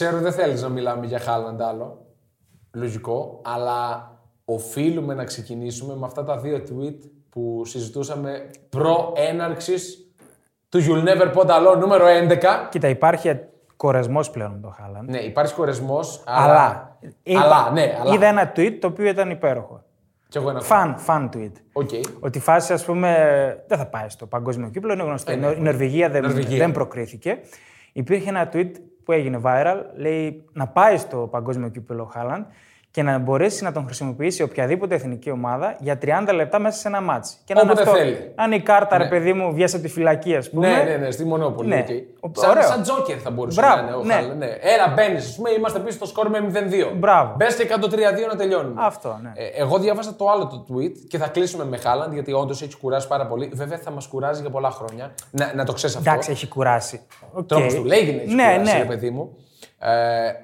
[0.00, 2.06] Ξέρω δεν θέλεις να μιλάμε για Χάλαντ άλλο.
[2.72, 3.40] Λογικό.
[3.44, 4.10] Αλλά
[4.44, 6.98] οφείλουμε να ξεκινήσουμε με αυτά τα δύο tweet
[7.30, 9.74] που συζητούσαμε προ έναρξη
[10.68, 12.68] του You'll Never Put Alone νούμερο 11.
[12.70, 13.40] Κοίτα, υπάρχει
[13.76, 15.10] κορεσμός πλέον με τον Χάλαντ.
[15.10, 16.22] Ναι, υπάρχει κορεσμός.
[16.26, 16.98] Αλλά,
[17.36, 18.14] αλλά, ναι, αλλά.
[18.14, 19.82] είδα ένα tweet το οποίο ήταν υπέροχο.
[20.28, 21.82] Κι εγώ ένα Φαν, φαν tweet.
[21.82, 22.04] Okay.
[22.20, 25.32] Ότι η φάση, ας πούμε, δεν θα πάει στο παγκόσμιο κύπλο, είναι γνωστό.
[25.32, 25.46] Ε, ναι.
[25.46, 26.58] Η Νορβηγία δεν, Νορβηγία.
[26.58, 27.38] δεν προκρίθηκε.
[27.92, 28.70] Υπήρχε ένα tweet
[29.10, 32.44] που έγινε viral, λέει να πάει στο παγκόσμιο κύπελο ο Χάλαντ
[32.92, 37.00] και να μπορέσει να τον χρησιμοποιήσει οποιαδήποτε εθνική ομάδα για 30 λεπτά μέσα σε ένα
[37.00, 37.34] ματς.
[37.44, 38.02] Και να είναι Όποτε αυτό.
[38.02, 38.32] θέλει.
[38.34, 39.02] Αν η κάρτα, Ναι.
[39.04, 40.68] ρε παιδί μου, βγαίνει από τη φυλακή, ας πούμε.
[40.76, 41.68] Ναι, ναι, ναι, στη Μονόπολη.
[41.68, 41.84] Ναι.
[42.20, 42.36] οκ.
[42.36, 42.62] Ο- Σαν, ωραίο.
[42.62, 44.12] σαν τζόκερ θα μπορούσε Μπράβο, να είναι ο ναι.
[44.14, 44.38] Χάλαντ.
[44.38, 44.46] Ναι.
[44.46, 46.92] Έλα, μπαίνεις, ας πούμε, είμαστε πίσω στο σκορ με 0-2.
[46.96, 47.34] Μπράβο.
[47.36, 48.80] Μπες και 103-2 να τελειώνουμε.
[48.84, 49.32] Αυτό, ναι.
[49.34, 52.76] Ε, εγώ διάβασα το άλλο το tweet και θα κλείσουμε με Χάλαντ γιατί όντως έχει
[52.76, 53.50] κουράσει πάρα πολύ.
[53.54, 55.14] Βέβαια θα μας κουράζει για πολλά χρόνια.
[55.30, 56.10] Να, να το ξέρεις αυτό.
[56.10, 57.00] Εντάξει, έχει κουράσει.
[57.32, 57.46] Οκ.
[57.46, 58.78] Τρόπος του λέγειν να έχει ναι, κουράσει, ναι.
[58.78, 59.36] ρε παιδί μου.
[59.78, 59.88] Ε,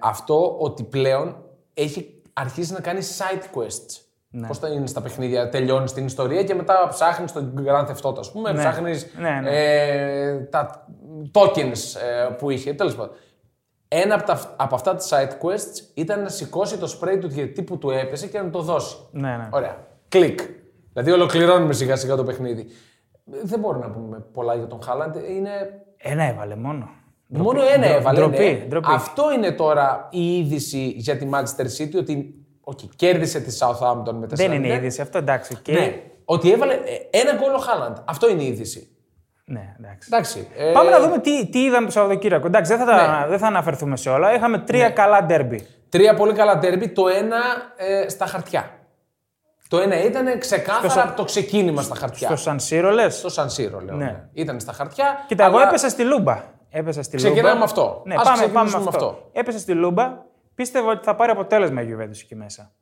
[0.02, 1.36] αυτό ότι πλέον
[1.74, 4.00] έχει αρχίσει να κάνεις side quests.
[4.30, 4.46] Ναι.
[4.46, 8.18] Πώς θα είναι στα παιχνίδια, τελειώνεις την ιστορία και μετά ψάχνεις τον Grand Theft Auto,
[8.18, 8.52] ας πούμε.
[8.52, 8.58] Ναι.
[8.58, 9.50] Ψάχνεις Ναι, ναι.
[9.50, 10.86] ε, τα
[11.32, 12.74] tokens ε, που είχε.
[12.74, 13.14] Τέλος πάντων.
[13.88, 17.62] Ένα από, τα, από αυτά τα side quests ήταν να σηκώσει το σπρέι του διαιτητή
[17.62, 18.96] που του έπεσε και να το δώσει.
[19.10, 19.48] Ναι, ναι.
[19.52, 19.76] Ωραία.
[20.08, 20.40] Κλικ.
[20.92, 22.66] Δηλαδή ολοκληρώνουμε σιγά σιγά το παιχνίδι.
[23.24, 25.16] Δεν μπορούμε να πούμε πολλά για τον Χάλαντ.
[25.16, 26.88] Είναι Ένα έβαλε μόνο.
[27.26, 28.18] Μόνο ένα ντρο- έβαλε.
[28.18, 28.64] ντροπή, ναι.
[28.68, 28.86] ντροπή.
[28.90, 34.26] Αυτό είναι τώρα η είδηση για τη Manchester City ότι okay, κέρδισε τη Southampton με
[34.26, 35.56] 4 Δεν είναι είδηση αυτό, εντάξει.
[35.58, 35.68] οκ.
[35.74, 35.94] Ναι.
[36.24, 37.96] Ότι έβαλε ε, ένα γκολ ο Χάλαντ.
[38.04, 38.88] Αυτό είναι η είδηση.
[39.44, 40.08] Ναι, εντάξει.
[40.12, 40.48] Εντάξει.
[40.56, 42.46] ε, Πάμε να δούμε τι, τι είδαμε το Σαββατοκύριακο.
[42.46, 43.26] Εντάξει, δεν θα, τα, Ναι.
[43.28, 44.34] δεν θα αναφερθούμε σε όλα.
[44.34, 45.66] Είχαμε τρία καλά ντέρμπι.
[45.88, 46.88] Τρία πολύ καλά ντέρμπι.
[46.88, 47.36] Το ένα
[47.76, 48.70] ε, στα χαρτιά.
[49.68, 52.26] Το ένα ήταν ξεκάθαρα Στο Σα- από το ξεκίνημα στα χαρτιά.
[52.28, 53.96] Στο Σαν Σίρο, λες; Στο Σαν Σίρο, λέω.
[53.96, 54.04] Ναι.
[54.04, 54.28] ναι.
[54.32, 55.24] Ήταν στα χαρτιά.
[55.28, 56.42] Κοίτα, εγώ αλλά έπεσα στη Λούμπα.
[56.70, 57.58] Έπεσα στη Ξεκινάμε Λούμπα.
[57.58, 58.02] με αυτό.
[58.04, 59.06] Ναι, Ας πάμε, ξεκινήσουμε πάμε με με αυτό.
[59.06, 59.28] αυτό.
[59.32, 60.12] Έπεσα στη Λούμπα.
[60.54, 62.72] Πίστευα ότι θα πάρει αποτέλεσμα η Juventus εκεί μέσα.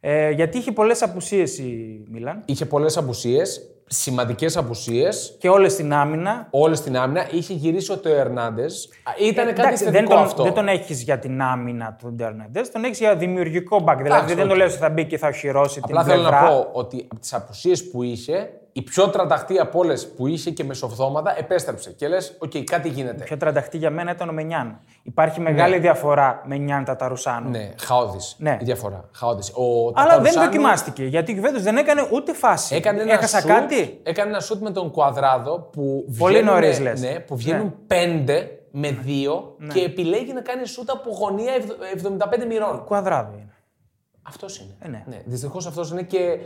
[0.00, 5.36] Ε, γιατί είχε πολλές απουσίες η Μίλαν Είχε πολλές απουσίες, σημαντικές απουσίες.
[5.38, 6.46] και όλες στην άμυνα.
[6.50, 7.28] Όλες στην άμυνα.
[7.32, 8.88] Είχε γυρίσει ο Τεο Ερνάντες.
[9.28, 10.42] Ήταν κάτι Ε, Εντάξει, θετικό δεν τον, αυτό.
[10.42, 14.02] δεν τον έχεις για την άμυνα τον Τεό Ερναντέζ, τον έχεις για δημιουργικό μπακ.
[14.02, 14.50] Δηλαδή δεν οκ.
[14.50, 16.42] το λέω ότι θα μπει και θα οχυρώσει Απλά την θέλω πλευρά.
[16.42, 20.50] να πω ότι από τις απουσίες που είχε, η πιο τρανταχτή από όλες που είχε
[20.50, 21.92] και μεσοβδόμαδα επέστρεψε.
[21.92, 23.24] Και λες, οκ, κάτι γίνεται.
[23.24, 24.80] Πιο τρανταχτή για μένα ήταν ο Μενιάν.
[25.02, 27.50] Υπάρχει μεγάλη διαφορά Μενιάν Ταταρουσάνου.
[27.50, 28.36] Ναι, χαώδης.
[28.38, 28.56] Ναι.
[28.60, 29.08] Η διαφορά.
[29.12, 29.50] Χαώδης.
[29.54, 32.74] Ο Αλλά δεν Ταταρουσάνου δοκιμάστηκε γιατί η Juventus δεν έκανε ούτε φάση.
[32.74, 36.80] Έκανε ένα Έχασα σουτ, κάτι; Έκανε ένα σουτ με τον Κουαδράδο που Πολύ βγαίνουν, νωρίς,
[36.80, 37.00] λες.
[37.00, 41.82] Ναι, που βγαίνουν πέντε με δύο και επιλέγει να κάνει σουτ από γωνία ευδ-
[42.42, 42.84] 75 μοιρών.
[42.84, 43.52] Κουαδράδο είναι.
[44.22, 44.74] Αυτός είναι.
[44.78, 45.04] Ε, ναι.
[45.06, 45.22] ναι.
[45.24, 46.38] Δυστυχώς αυτός είναι και.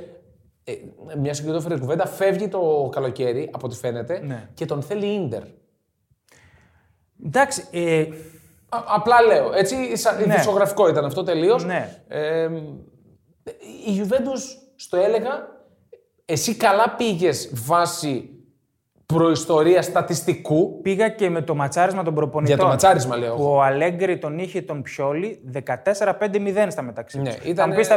[0.65, 0.73] Ε,
[1.19, 4.49] μια συγκεκριμένη κουβέντα φεύγει το καλοκαίρι, από ό,τι φαίνεται, Ναι.
[4.55, 5.43] και τον θέλει ίντερ.
[7.27, 8.01] Εντάξει, ε,
[8.69, 9.53] Α- απλά λέω.
[9.53, 10.35] Έτσι, σαν Ναι.
[10.35, 11.65] δισογραφικό ήταν αυτό τελείως.
[11.65, 11.97] Ναι.
[12.09, 12.49] Ε,
[13.87, 14.41] η Juventus,
[14.77, 15.49] στο έλεγα,
[16.25, 18.31] εσύ καλά πήγες βάσει
[19.07, 20.81] προϊστορία στατιστικού.
[20.83, 22.55] πήγα και με το ματσάρισμα των προπονητών.
[22.57, 23.35] Για το ματσάρισμα, λέω.
[23.37, 27.43] Που ο Αλέγκρι τον είχε τον Πιόλη 14-5-0 στα μεταξύ Ναι, τους.
[27.43, 27.89] Θα ήτανε- μου πεις,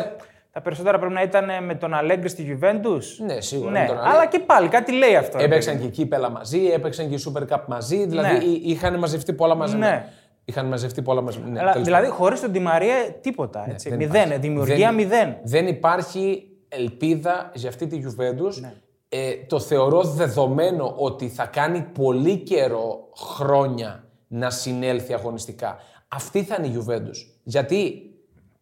[0.55, 3.25] τα, τα περισσότερα πρέπει να ήταν με τον Αλέγκρι στη Juventus.
[3.25, 3.71] Ναι, σίγουρα.
[3.71, 5.37] Ναι, με τον Αλέ- αλλά και πάλι κάτι λέει αυτό.
[5.37, 5.85] ρε Έπαιξαν παιδί.
[5.85, 8.05] και κύπελα μαζί, έπαιξαν και Super Cup μαζί.
[8.05, 8.43] Δηλαδή Ναι.
[8.43, 9.77] εί- είχαν μαζευτεί πολλά μαζί.
[9.77, 10.09] Ναι.
[10.45, 11.39] Είχαν μαζευτεί πολλά μαζί.
[11.39, 13.65] Ναι, Αλλά, τέλος δηλαδή χωρίς τον Τη Μαρία τίποτα.
[13.69, 13.89] Έτσι.
[13.89, 14.21] δεν μηδέν.
[14.23, 14.39] υπάρχει.
[14.39, 15.37] Δημιουργία Δεν- μηδέν.
[15.43, 18.53] Δεν υπάρχει ελπίδα για αυτή τη Juventus.
[18.61, 18.73] Ναι.
[19.09, 25.77] Ε, το θεωρώ δεδομένο ότι θα κάνει πολύ καιρό χρόνια να συνέλθει αγωνιστικά.
[26.07, 27.39] Αυτή θα είναι η Juventus.
[27.43, 28.01] Γιατί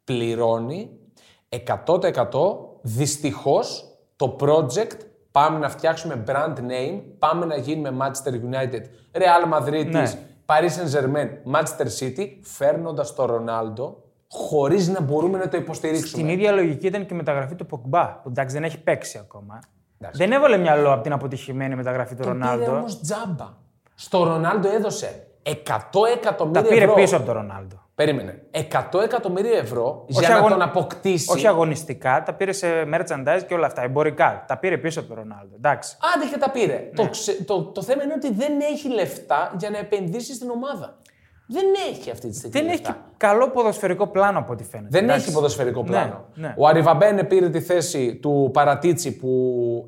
[0.03, 0.89] πληρώνει
[1.53, 4.97] 100% δυστυχώς το project
[5.31, 8.81] πάμε να φτιάξουμε brand name, πάμε να γίνουμε Manchester United,
[9.21, 10.11] Real Madrid, Ναι.
[10.45, 16.23] Paris Saint-Germain, Manchester City, φέρνοντας το Ρονάλντο χωρίς να μπορούμε να το υποστηρίξουμε.
[16.23, 19.59] Την ίδια λογική ήταν και η μεταγραφή του Ποκμπά, που εντάξει δεν έχει παίξει ακόμα.
[20.11, 22.71] Δεν έβαλε μυαλό από την αποτυχημένη μεταγραφή του Το πήρε Ρονάλντο.
[22.71, 23.49] όμως τζάμπα.
[23.95, 26.93] Στο Ρονάλντο έδωσε 100 Τα εκατομμύρια πήρε ευρώ.
[26.93, 27.75] πίσω από τον Ρονάλντο.
[27.95, 28.43] Περίμενε.
[28.91, 31.31] 100 εκατομμύρια ευρώ Όχι για να αγων- τον αποκτήσει.
[31.31, 33.81] Όχι αγωνιστικά, τα πήρε σε merchandise και όλα αυτά.
[33.81, 34.43] Εμπορικά.
[34.47, 35.55] Τα πήρε πίσω από τον Ρονάλντο.
[35.55, 35.97] Εντάξει.
[36.15, 36.73] Άντε και τα πήρε.
[36.73, 36.89] Ναι.
[36.95, 40.97] Το, ξε- το, το θέμα είναι ότι δεν έχει λεφτά για να επενδύσει στην ομάδα.
[41.47, 42.59] Δεν έχει αυτή τη στιγμή.
[42.59, 42.91] Δεν έχει λεφτά.
[42.91, 44.89] και καλό ποδοσφαιρικό πλάνο από ό,τι φαίνεται.
[44.91, 45.23] Δεν Εντάξει.
[45.25, 46.25] έχει ποδοσφαιρικό πλάνο.
[46.33, 46.53] ναι.
[46.57, 49.29] Ο Αριβαμπένε πήρε τη θέση του Παρατίτσι που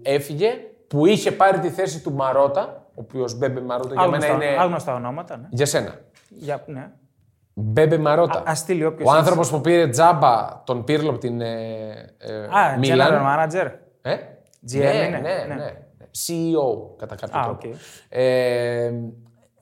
[0.01, 0.49] έφυγε,
[0.87, 4.57] που είχε πάρει τη θέση του Μαρότα, ο οποίος Μπέπε Μαρότα για μένα Άγνωστα, είναι.
[4.61, 5.37] άγνωστα ονόματα.
[5.37, 5.47] Ναι.
[5.51, 5.99] Για σένα.
[6.29, 6.91] Για, ναι.
[7.57, 8.39] Μπέπε Μαρότα.
[8.39, 9.19] Α- ας στείλει όποιος Ο είναι.
[9.19, 13.07] άνθρωπος που πήρε τζάμπα τον Πύρλο από την ε, ε, Α, Μίλαν.
[13.07, 13.71] general manager.
[14.01, 14.15] Ε;
[14.71, 15.55] GM ναι, είναι, ναι, ναι.
[15.55, 15.71] ναι.
[16.11, 17.67] CEO κατά κάποιο Α, τρόπο.
[17.67, 17.75] οκ.
[18.09, 18.91] Ε,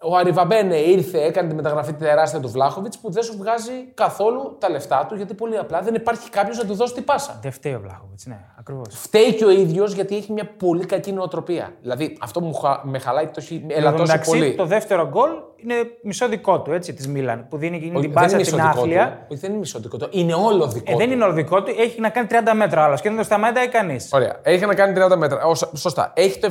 [0.05, 4.69] ο Αριβαμπένε ήρθε, έκανε τη μεταγραφή τεράστια του Βλάχοβιτς που δεν σου βγάζει καθόλου τα
[4.69, 7.39] λεφτά του γιατί πολύ απλά δεν υπάρχει κάποιος να του δώσει την πάσα.
[7.41, 8.99] Δεν φταίει ο Βλάχοβιτς, ναι, ακριβώς.
[8.99, 11.73] Φταίει και ο ίδιος γιατί έχει μια πολύ κακή νοοτροπία.
[11.81, 12.85] Δηλαδή αυτό μου χα...
[12.85, 14.55] με χαλάει τόσο, αλλά τόσο πολύ.
[14.55, 15.29] Το δεύτερο γκολ
[15.63, 17.47] είναι μισό δικό του, έτσι, της Μίλαν.
[17.49, 19.17] Που δίνει εκείνη Όχι, την δεν πάσα είναι στην μισό δικό άθλια.
[19.19, 19.25] του.
[19.31, 20.07] Όχι, δεν είναι μισό δικό του.
[20.11, 20.97] Είναι όλο δικό Ε, του.
[20.97, 23.67] δεν είναι όλο δικό του, έχει να κάνει 30 μέτρα άλλος και δεν το σταματάει
[23.67, 24.09] κανείς.
[24.13, 24.39] Ωραία.
[24.43, 25.45] Έχει να κάνει 30 μέτρα.
[25.45, 26.13] Ω, σωστά.
[26.15, 26.47] Έχει το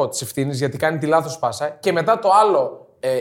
[0.00, 3.18] 75% της ευθύνης γιατί κάνει τη λάθος πάσα και μετά το άλλο ε,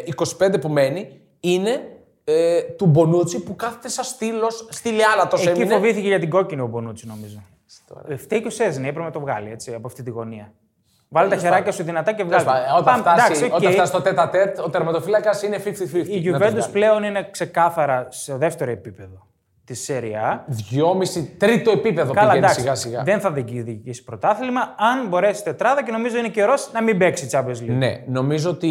[0.56, 1.82] 25% που μένει είναι
[2.24, 5.76] ε, του Μπονούτσι που κάθεται σαν στήλος, στείλει άλλα τόσο Εκεί έμεινε.
[5.76, 7.44] φοβήθηκε για την κόκκινη ο Μπονούτσι, νομίζω.
[8.08, 10.54] Ε, Φταίει και ο Σέζνη, έπρεπε να το βγάλει έτσι, από αυτή τη γωνία.
[11.10, 12.44] Βάλει τα χεράκια σου δυνατά και βγάλει.
[12.44, 13.54] Τέλος πάντων, Όταν, φτάσει, εντάξει, οκ.
[13.54, 15.68] όταν φτάσει στο τετ α τετ, ο τερματοφύλακας είναι 50-50.
[16.07, 16.72] Η να το Juventus βγάλει.
[16.72, 19.28] πλέον είναι ξεκάθαρα στο δεύτερο επίπεδο
[19.66, 20.40] της Serie A.
[20.46, 22.60] Δυόμιση, τρίτο επίπεδο Καλά, πηγαίνει εντάξει.
[22.62, 23.04] σιγά σιγά.
[23.04, 27.62] Δεν θα διεκδικήσει πρωτάθλημα αν μπορέσει τετράδα και νομίζω είναι καιρός να μην παίξει Champions
[27.62, 27.75] League.
[27.78, 28.68] Ναι, νομίζω ότι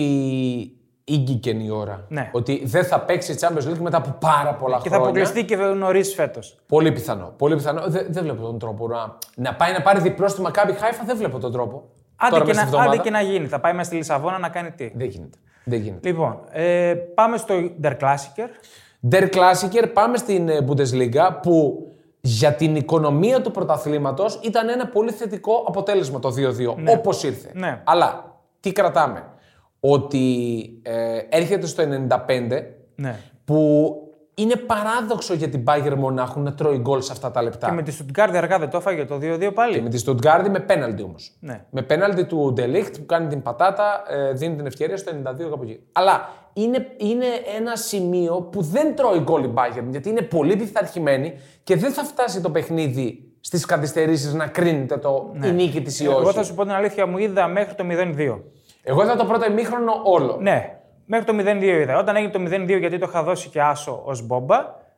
[1.05, 2.05] ήγγικε η ώρα.
[2.09, 2.29] Ναι.
[2.33, 5.05] Ότι δεν θα παίξει Champions League μετά από πάρα πολλά Και θα χρόνια.
[5.21, 6.59] αποκλειστεί και νωρίς φέτος.
[6.67, 7.35] Πολύ πιθανό.
[7.39, 7.83] Πολύ πιθανό.
[7.87, 11.05] Δεν, δεν βλέπω τον τρόπο να, να πάει να πάρει διπλό στη Μακάμπι Χάιφα.
[11.05, 11.89] Δεν βλέπω τον τρόπο.
[12.17, 13.03] Άντε, Τώρα και μες στη να, άντε εβδομάδα.
[13.03, 13.47] και να γίνει.
[13.47, 15.39] Θα πάει μέσα στη Λισαβόνα να κάνει τι; Δεν γίνεται.
[15.65, 16.09] Δεν γίνεται.
[16.09, 18.49] Λοιπόν, ε, πάμε στο Der Klassiker.
[19.11, 21.87] Der Klassiker, πάμε στην ε, Bundesliga που
[22.21, 27.51] για την οικονομία του πρωταθλήματος ήταν ένα πολύ θετικό αποτέλεσμα το 2-2, όπως ήρθε.
[27.55, 27.81] Ναι.
[27.85, 29.25] Αλλά τι κρατάμε;
[29.81, 30.25] Ότι
[30.83, 31.83] ε, έρχεται στο
[32.29, 32.63] 95
[32.95, 33.19] Ναι.
[33.45, 33.95] που
[34.35, 37.67] είναι παράδοξο για την Bayern Μονάχου να τρώει γκολ σε αυτά τα λεπτά.
[37.67, 39.75] Και με τη Stuttgart αργά δεν το έφαγε το 2-2 πάλι.
[39.75, 41.33] Και με τη Stuttgart με πέναλτι όμως.
[41.41, 41.65] Ναι.
[41.71, 45.63] Με πέναλτι του Delict που κάνει την πατάτα, ε, δίνει την ευκαιρία στο 92 κάπου
[45.63, 45.81] εκεί.
[45.93, 47.27] Αλλά είναι, είναι
[47.57, 51.35] ένα σημείο που δεν τρώει γκολ η Bayern γιατί είναι πολύ πειθαρχημένη
[51.65, 56.07] και δεν θα φτάσει το παιχνίδι στις καθυστερήσεις να κρίνεται το η νίκη της ή
[56.07, 56.17] όχι.
[56.21, 58.41] Εγώ θα σου πω την αλήθεια, μου είδα μέχρι το 0-2.
[58.83, 60.39] Εγώ είδα το πρώτο ημίχρονο όλο.
[60.41, 61.99] Ναι, μέχρι το 0-2 είδα.
[61.99, 62.41] Όταν έγινε το
[62.75, 64.57] 0-2, γιατί το είχα δώσει και άσο ως μπόμπα,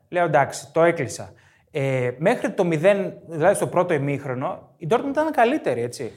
[0.08, 1.32] λέω εντάξει, το έκλεισα.
[1.70, 6.12] Ε, μέχρι το 0, δηλαδή στο πρώτο ημίχρονο, η Dortmund ήταν καλύτερη, έτσι.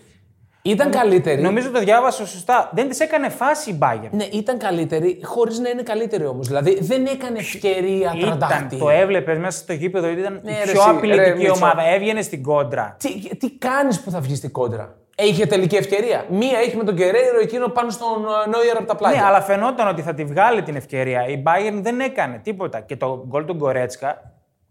[0.62, 1.42] Ήταν καλύτερη.
[1.42, 2.70] Νομίζω το διάβασα σωστά.
[2.74, 4.10] Δεν της έκανε φάση η Bayern.
[4.12, 6.48] Ναι, ήταν καλύτερη χωρίς να είναι καλύτερη όμως.
[6.48, 8.78] Δηλαδή δεν έκανε ευκαιρία Ήταν, τρανταχτή.
[8.78, 11.54] το έβλεπες μέσα στο γήπεδο, ήταν Ναι, η ρε, πιο εσύ, απειλητική ρε, Μίτσο.
[11.54, 11.82] ομάδα.
[11.94, 12.96] Έβγαινε στην κόντρα.
[13.00, 14.98] Τι, τι κάνεις που θα βγεις στην κόντρα;
[15.28, 16.26] Είχε τελική ευκαιρία.
[16.30, 18.08] Μία έχει με τον Κεραίρο εκείνο πάνω στον
[18.46, 19.20] ε, Νόιερ από τα πλάγια.
[19.22, 21.28] Ναι, αλλά φαινόταν ότι θα τη βγάλει την ευκαιρία.
[21.28, 22.80] Η Bayern δεν έκανε τίποτα.
[22.80, 24.22] Και το γκολ του Γκορέτσκα,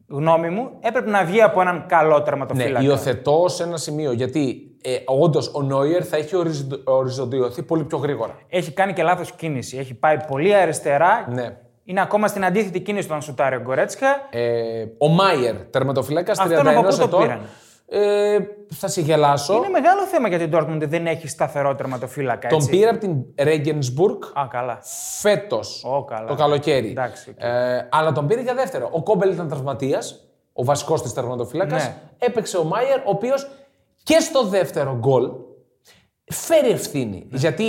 [0.09, 2.85] γνώμη μου, έπρεπε να βγει από έναν καλό Ναι, τερματοφύλακα.
[2.85, 4.13] υιοθετώ σε ένα σημείο.
[4.13, 8.35] Γιατί ε, όντως ο Νόιερ θα έχει οριζοντι- οριζοντιωθεί πολύ πιο γρήγορα.
[8.49, 9.77] Έχει κάνει και λάθος κίνηση.
[9.79, 11.27] Έχει πάει πολύ αριστερά.
[11.31, 11.57] Ναι.
[11.85, 14.07] Είναι ακόμα στην αντίθετη κίνηση όταν σουτάρει ο Γκορέτσκα.
[14.31, 17.39] Ε, ο Μάιερ, τερματοφυλάκα 31 Αυτόν από πού το ετών.
[17.89, 18.39] Πήραν; Ε,
[18.75, 19.55] θα σε γελάσω.
[19.55, 22.49] Είναι μεγάλο θέμα για την Dortmund δεν έχει σταθερό τερματοφύλακα.
[22.49, 22.71] Τον Έτσι.
[22.71, 24.79] πήρε από την Regensburg Α, καλά.
[25.21, 25.85] φέτος.
[25.85, 26.27] Ω, καλά.
[26.27, 26.89] Το καλοκαίρι.
[26.91, 27.37] Εντάξει, οκ.
[27.39, 28.89] ε, αλλά τον πήρε για δεύτερο.
[28.93, 30.23] Ο Κόμπελ ήταν τραυματίας.
[30.53, 31.77] Ο βασικός της τερματοφύλακα.
[31.77, 31.95] Ναι.
[32.19, 33.51] Έπαιξε ο Μάιερ, ο οποίος
[34.03, 35.31] και στο δεύτερο γκολ
[36.25, 37.27] φέρει ευθύνη.
[37.31, 37.39] Ναι.
[37.39, 37.65] Γιατί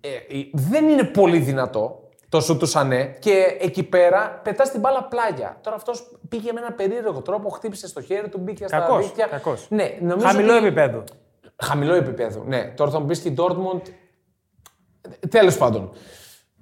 [0.00, 2.01] ε, ε, δεν είναι πολύ δυνατό
[2.32, 5.56] το σουτ του Σανέ και εκεί πέρα πετάς την μπάλα πλάγια.
[5.60, 9.26] Τώρα αυτός πήγε με ένα περίεργο τρόπο, χτύπησε στο χέρι του, μπήκε στα Κακός, δίχτυα.
[9.26, 9.66] κακός.
[9.70, 10.66] Ναι, νομίζω Χαμηλό ότι...
[10.66, 11.04] επίπεδο.
[11.56, 12.44] Χαμηλό επίπεδο.
[12.46, 13.80] Ναι, τώρα θα μου πεις και η Dortmund.
[15.28, 15.90] Τέλος πάντων.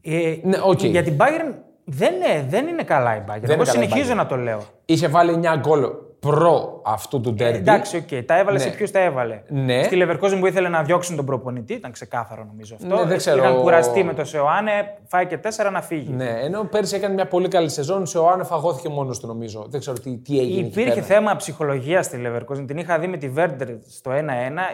[0.00, 0.82] Ε, Ναι, οκ.
[0.82, 1.54] Για την Bayern
[1.84, 3.42] δεν είναι, δεν είναι καλά η Bayern.
[3.42, 4.16] είναι Εγώ καλά η συνεχίζω Bayern.
[4.16, 4.60] να το λέω.
[4.84, 5.84] Είχε βάλει 9 γκολ
[6.20, 7.56] προ αυτού του ντέρμπι.
[7.56, 8.24] Εντάξει, οκ.
[8.24, 8.64] Τα έβαλε Ναι.
[8.64, 9.40] σε ποιου τα έβαλε.
[9.48, 9.82] Ναι.
[9.82, 12.96] Στη Leverkusen που ήθελε να διώξουν τον προπονητή, ήταν ξεκάθαρο νομίζω αυτό.
[12.96, 13.38] Ναι, δεν ξέρω.
[13.38, 14.70] Ήταν κουραστή με το Σεοάνε,
[15.06, 16.12] φάει και τέσσερα να φύγει.
[16.12, 18.06] Ναι, ενώ πέρσι έκανε μια πολύ καλή σεζόν.
[18.06, 19.66] Σεοάνε φαγώθηκε μόνος του νομίζω.
[19.68, 20.58] Δεν ξέρω τι, τι έγινε.
[20.66, 21.06] εκεί Υπήρχε πέρα.
[21.06, 22.64] θέμα ψυχολογίας στη Leverkusen.
[22.66, 24.14] Την είχα δει με τη Βέρντερ στο 1-1.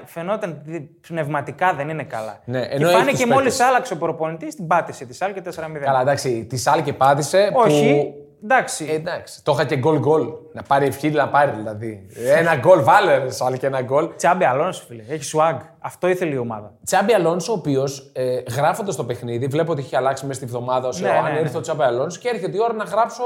[0.04, 2.40] Φαινόταν ότι πνευματικά δεν είναι καλά.
[2.44, 3.60] Ναι, και ενώ έχεις φάνηκε τους μόλις παίκτες.
[3.60, 5.50] άλλαξε ο προπονητής, την πάτησε τη Σάλκε 4-0.
[5.84, 7.50] Καλά, εντάξει, τη Σάλκε πάτησε.
[7.54, 8.12] Όχι.
[8.14, 8.25] Που...
[8.42, 8.86] Εντάξει.
[8.90, 10.28] Ε, εντάξει, το είχα και γκολ γκολ.
[10.52, 12.06] Να πάρει ευχή να πάρει δηλαδή.
[12.38, 14.14] ένα γκολ, βάλε ρε, Σάλκε ένα γκολ.
[14.16, 15.02] Τσάμπι Αλόνσο, φίλε.
[15.08, 15.56] Έχει swag.
[15.78, 16.74] Αυτό ήθελε η ομάδα.
[16.84, 20.88] Τσάμπι Αλόνσο, ο οποίος ε, γράφοντας το παιχνίδι, βλέπω ότι έχει αλλάξει μέσα στη βδομάδα.
[20.88, 21.38] Όσο Ναι, αν ναι, ναι.
[21.38, 23.22] ήρθε ο Τσάμπι Αλόνσο και έρχεται η ώρα να γράψω.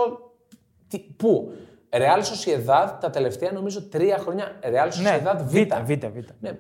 [0.89, 1.53] Τι, πού;
[1.91, 4.53] Real Sociedad τα τελευταία νομίζω τρία χρόνια.
[4.63, 5.53] Real Ναι, Sociedad Β.
[5.53, 6.17] β, β, β.
[6.41, 6.51] Ναι.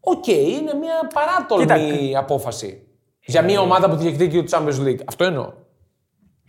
[0.00, 2.86] Οκ, είναι μια παράτολμη Κοίτα, απόφαση.
[3.24, 5.00] Για μια ομάδα που διεκδικεί το Champions League.
[5.04, 5.52] Αυτό εννοώ.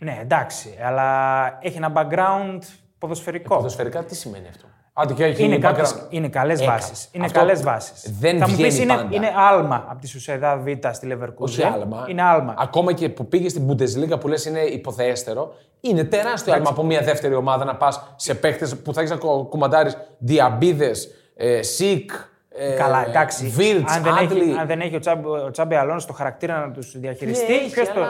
[0.04, 2.58] Ναι, εντάξει, αλλά έχει ένα background
[2.98, 3.56] ποδοσφαιρικό.
[3.56, 5.60] Ποδοσφαιρικά τι σημαίνει αυτό; Άντε και έχει Είναι, background.
[5.60, 6.76] κάποιες, είναι καλές Έκανα.
[6.76, 7.08] βάσεις.
[7.12, 8.12] Είναι Αυτό καλές βάσεις.
[8.20, 9.08] δεν Θα μου βγαίνει πεις είναι, πάντα.
[9.16, 11.34] είναι άλμα από τη Σοσιεδάδ Β στη Leverkusen.
[11.38, 12.06] Όχι άλμα.
[12.08, 12.54] Είναι άλμα.
[12.58, 17.00] Ακόμα και που πήγε στην Bundesliga που λες είναι υποδεέστερο, είναι τεράστιο άλμα από μια
[17.00, 22.10] δεύτερη ομάδα να πας σε παίχτες που θα έχεις να κο- κουμαντάρεις Ντιαμπίδες, ε, Σικ,
[22.56, 23.46] ε, Καλά, εντάξει.
[23.46, 24.40] Βίρτς, αν, δεν Άντλι.
[24.50, 27.58] έχει, αν δεν έχει ο Τσάμπι, ο Τσάμπι Αλόνσο το χαρακτήρα να τους διαχειριστεί, Ναι,
[27.58, 28.00] έχει, ποιος το.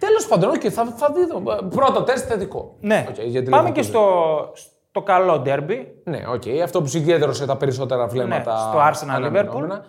[0.00, 1.68] Αλλά- Τέλος πάντων, οκ, θα, θα δει.
[1.76, 2.76] Πρώτο τεστ θετικό.
[2.80, 3.06] Ναι.
[3.08, 3.72] Οκ, για τη Πάμε Leverkusen.
[3.72, 4.52] και στο,
[4.90, 6.00] στο καλό ντέρμπι.
[6.04, 6.42] Ναι, οκ.
[6.62, 8.52] Αυτό που συγκέντρωσε τα περισσότερα βλέμματα.
[8.52, 9.84] Ναι, στο Arsenal αναμενόμενα.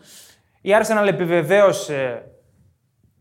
[0.61, 2.23] Η Arsenal επιβεβαίωσε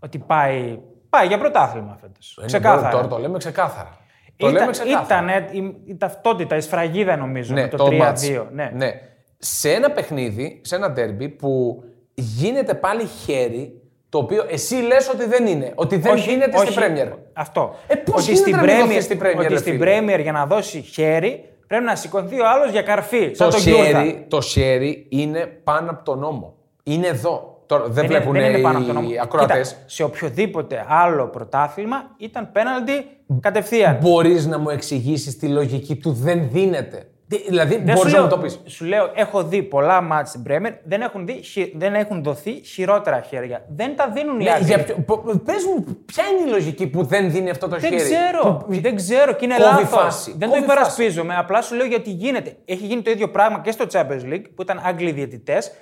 [0.01, 0.79] ότι πάει,
[1.09, 2.35] πάει για πρωτάθλημα φέτος.
[2.39, 2.91] Είναι Ξεκάθαρα.
[2.91, 3.97] Τώρα το λέμε ξεκάθαρα.
[4.37, 5.05] Το Ήταν, λέμε ξεκάθαρα.
[5.33, 7.97] ήτανε η, η ταυτότητα, η σφραγίδα νομίζω ναι, με το, 3-2.
[7.97, 8.29] μάτς.
[8.53, 8.71] Ναι.
[8.75, 8.91] ναι.
[9.39, 11.83] Σε ένα παιχνίδι, σε ένα ντέρμπι που
[12.15, 15.73] γίνεται πάλι χέρι, το οποίο εσύ λες ότι δεν είναι.
[15.75, 17.13] Ότι δεν γίνεται στην Premier.
[17.33, 17.75] Αυτό.
[17.87, 19.99] Ε, πώς ότι γίνεται στην να μην Premier, δοθεί στην Premier, ότι ρε στην φίλε;
[20.01, 23.31] Premier για να δώσει χέρι πρέπει να σηκωθεί ο άλλος για καρφί.
[23.35, 23.85] Σαν Το τον Γιούρδα.
[23.85, 26.55] χέρι, το χέρι είναι πάνω από τον νόμο.
[26.83, 27.63] Είναι εδώ.
[27.67, 29.09] Τώρα, δεν, Δεν είναι, βλέπουν δεν είναι πάνω από οι τον νόμο.
[29.23, 29.69] ακροατές.
[29.69, 33.07] Κοίτα, σε οποιοδήποτε άλλο πρωτάθλημα ήταν πέναλτι
[33.41, 33.99] κατευθείαν.
[34.01, 37.07] Μπορείς να μου εξηγήσεις τη λογική του δεν δίνεται.
[37.29, 38.61] Τι- Δηλαδή, Δεν μπορείς σου να μου λέω- το πεις.
[38.67, 42.61] Σου λέω, έχω δει πολλά μάτς στην Πρέμερ, δεν έχουν, δει, χει- δεν έχουν δοθεί
[42.65, 43.65] χειρότερα χέρια.
[43.69, 44.65] Δεν τα δίνουν οι Ναι, άλλοι.
[44.65, 47.91] για ποιο- πο- πες μου, ποια είναι η λογική που δεν δίνει αυτό το Δεν
[47.91, 48.65] χέρι; ξέρω.
[48.69, 49.89] Που- Δεν ξέρω και είναι Κόβει λάθος.
[50.01, 50.35] φάση.
[50.39, 51.37] Δεν Κόβει το υπερασπίζομαι.
[51.37, 52.57] Απλά σου λέω γιατί γίνεται.
[52.65, 55.73] Έχει γίνει το ίδιο πράγμα και στο Champions League που ήταν Άγγλοι διαιτητές.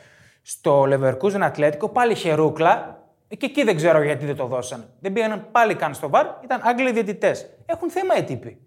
[0.42, 3.00] Στο Leverkusen Ατλέτικο πάλι χερούκλα.
[3.28, 4.84] Και εκεί δεν ξέρω γιατί δεν το δώσανε.
[5.00, 6.26] Δεν πήγαν πάλι καν στο βαρ.
[6.44, 7.46] Ήταν Άγγλοι διαιτητές.
[7.66, 8.58] Έχουν θέμα οι τύποι.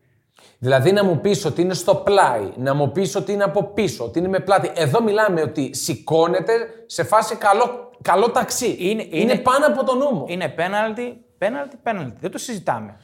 [0.62, 4.04] Δηλαδή να μου πεις ότι είναι στο πλάι, να μου πεις ότι είναι από πίσω,
[4.04, 4.72] ότι είναι με πλάτη.
[4.76, 6.54] Εδώ μιλάμε ότι σηκώνεται
[6.86, 8.76] σε φάση καλό, καλό ταξί.
[8.80, 10.26] Είναι- είναι είναι- πάνω από τον νόμο.
[10.28, 12.18] Είναι πέναλτι, πέναλτι, πέναλτι.
[12.20, 12.98] Δεν το συζητάμε.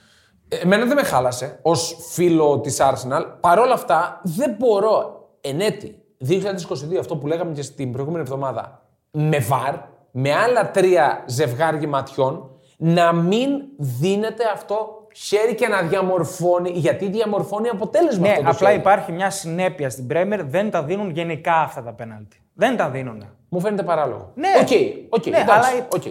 [0.47, 3.25] Ε, Εμένα δεν με χάλασε ως φίλο της Arsenal.
[3.39, 8.85] Παρ' όλα αυτά, δεν μπορώ εν έτη 2022, αυτό που λέγαμε και στην προηγούμενη εβδομάδα,
[9.11, 9.75] με VAR,
[10.11, 17.67] με άλλα τρία ζευγάρια ματιών, να μην δίνεται αυτό χέρι και να διαμορφώνει, γιατί διαμορφώνει
[17.69, 18.79] αποτέλεσμα Ναι, αυτό το απλά χέρι.
[18.79, 20.43] υπάρχει μια συνέπεια στην Πρέμερ.
[20.45, 22.37] Δεν τα δίνουν γενικά αυτά τα πέναλτι.
[22.53, 23.25] Δεν τα δίνουν.
[23.49, 24.31] Μου φαίνεται παράλογο.
[24.35, 24.69] Ναι, Okay,
[25.09, 26.01] okay, ναι, εντάξει, αλλά οκ.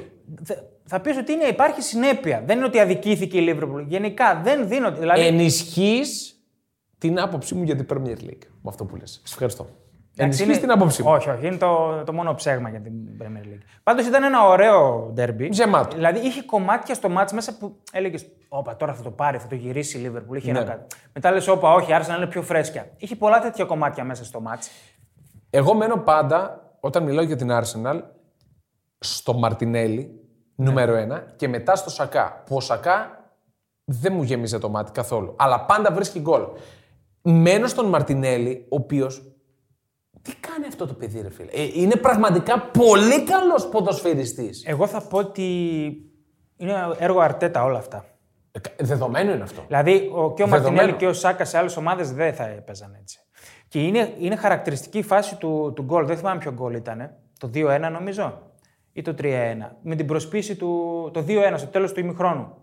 [0.45, 2.43] θε- θα πεις ότι είναι, υπάρχει συνέπεια.
[2.47, 3.83] Δεν είναι ότι αδικήθηκε η Λίβερπουλ.
[3.87, 4.99] Γενικά δεν δίνονται.
[4.99, 6.39] Δηλαδή, Ενισχύεις
[6.99, 8.47] την άποψή μου για την Premier League.
[8.63, 9.11] Με αυτό που λες.
[9.25, 9.67] Σε ευχαριστώ.
[10.17, 11.11] Εντάξει, Ενισχύεις την άποψή μου.
[11.13, 11.47] Όχι, όχι.
[11.47, 13.63] Είναι το, το μόνο ψέγμα για την Premier League.
[13.83, 15.49] Πάντως ήταν ένα ωραίο ντέρμπι.
[15.53, 15.95] Γεμάτο.
[15.97, 19.55] Δηλαδή είχε κομμάτια στο μάτς μέσα που έλεγες: Όπα, τώρα θα το πάρει, θα το
[19.55, 20.37] γυρίσει η Λίβερπουλ.
[20.37, 20.59] Είχε Ναι.
[20.59, 20.97] ένα κάτι.
[21.13, 22.89] Μετά λες: Όπα, όχι, άρχισε να είναι πιο φρέσκια.
[22.97, 24.71] Είχε πολλά τέτοια κομμάτια μέσα στο μάτς.
[25.51, 28.01] Εγώ μένω πάντα, όταν μιλάω για την Arsenal,
[28.99, 30.07] στο Μαρτινέλli,
[30.55, 32.43] νούμερο ένα, και μετά στο Σακά.
[32.47, 33.25] Που ο Σακά
[33.85, 35.35] δεν μου γέμιζε το μάτι καθόλου.
[35.39, 36.43] Αλλά πάντα βρίσκει γκολ.
[37.23, 39.23] Μένω στον Μαρτινέλη, ο οποίος.
[40.25, 44.65] Τι κάνει αυτό το παιδί, ρε φίλε; Ε, είναι πραγματικά πολύ καλός ποδοσφαιριστής.
[44.67, 45.43] Εγώ θα πω ότι
[46.57, 48.05] είναι έργο αρτέτα όλα αυτά.
[48.53, 49.65] Ε, κα- Δεδομένο είναι αυτό.
[49.67, 50.49] Δηλαδή ο, και ο Δεδομένο.
[50.49, 53.19] Μαρτινέλη και ο Σάκα σε άλλες ομάδες δεν θα έπαιζαν έτσι.
[53.69, 56.07] Και είναι, είναι χαρακτηριστική η φάση του, του γκολ.
[56.07, 57.11] Δεν θυμάμαι ποιο γκολ ήταν.
[57.39, 58.43] Το 2-1 νομίζω;
[58.93, 59.25] Ή το 3-1.
[59.83, 61.11] Με την προσποίηση του.
[61.13, 62.55] Το 2-1 στο τέλος του ημιχρόνου.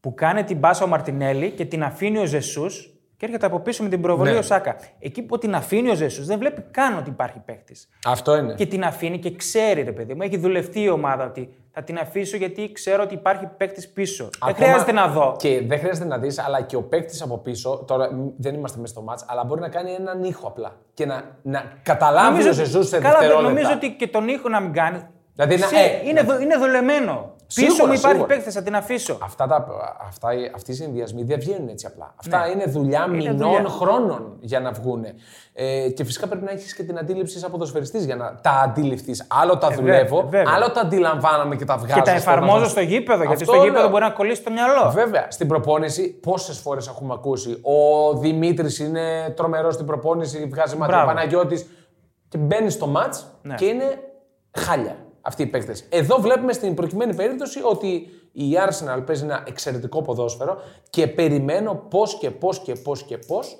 [0.00, 2.91] Που κάνει την μπάσα ο Μαρτινέλη και την αφήνει ο Ζεσούς
[3.22, 4.38] και έρχεται από πίσω με την προβολή Ναι.
[4.38, 4.76] ο Σάκα.
[4.98, 7.88] Εκεί που την αφήνει ο Ζεσού δεν βλέπει καν ότι υπάρχει παίκτης.
[8.06, 8.54] Αυτό είναι.
[8.54, 11.98] Και την αφήνει και ξέρει, ρε παιδί μου, έχει δουλευτεί η ομάδα ότι θα την
[11.98, 14.22] αφήσω γιατί ξέρω ότι υπάρχει παίκτης πίσω.
[14.24, 15.36] δεν Ακόμα- χρειάζεται να δω.
[15.38, 17.84] Και δεν χρειάζεται να δεις, αλλά και ο παίκτης από πίσω.
[17.86, 20.72] Τώρα μ, δεν είμαστε μέσα στο μάτς, αλλά μπορεί να κάνει έναν ήχο απλά.
[20.94, 23.48] Και να, να καταλάβει ο Ζεζού σε καλά, δεν δευτερόλεπτα.
[23.52, 25.06] νομίζω ότι και τον ήχο να μην κάνει.
[25.34, 27.34] Δηλαδή να- Ξέρει, ε, είναι, δο- είναι δουλεμένο.
[27.52, 28.26] Σίγουρα, Πίσω μου υπάρχει σίγουρα.
[28.34, 29.18] παίκτης, θα την αφήσω.
[29.22, 29.66] Αυτά τα,
[30.08, 32.14] αυτά, αυτοί οι συνδυασμοί δεν βγαίνουν έτσι απλά.
[32.20, 33.44] Αυτά είναι δουλειά μηνών, Ναι.
[33.44, 33.64] δουλειά.
[33.68, 35.04] χρόνων για να βγουν.
[35.52, 39.26] Ε, και φυσικά πρέπει να έχεις και την αντίληψη σαν ποδοσφαιριστής για να τα αντιληφθείς.
[39.28, 40.52] Άλλο τα δουλεύω, Ε, βέβαια.
[40.54, 41.94] άλλο τα αντιλαμβάνομαι και τα βγάζω.
[41.94, 42.68] Και τα στον εφαρμόζω οδό.
[42.68, 43.24] στο γήπεδο.
[43.24, 43.90] γιατί Αυτό στο γήπεδο λέω.
[43.90, 44.90] μπορεί να κολλήσει το μυαλό.
[44.90, 47.50] Βέβαια, στην προπόνηση, πόσες φορές έχουμε ακούσει.
[47.62, 50.96] Ο Δημήτρης είναι τρομερός στην προπόνηση, βγάζει μάτια.
[50.96, 51.14] Ο Μπράβο.
[51.14, 51.66] Παναγιώτης.
[52.28, 53.54] Και μπαίνεις στο ματ Ναι.
[53.54, 53.84] και είναι
[54.58, 55.86] χάλια αυτοί οι παίκτες.
[55.88, 60.60] Εδώ βλέπουμε στην προκειμένη περίπτωση ότι η Arsenal παίζει ένα εξαιρετικό ποδόσφαιρο
[60.90, 63.58] και περιμένω πώς και πώς και πώς και πώς,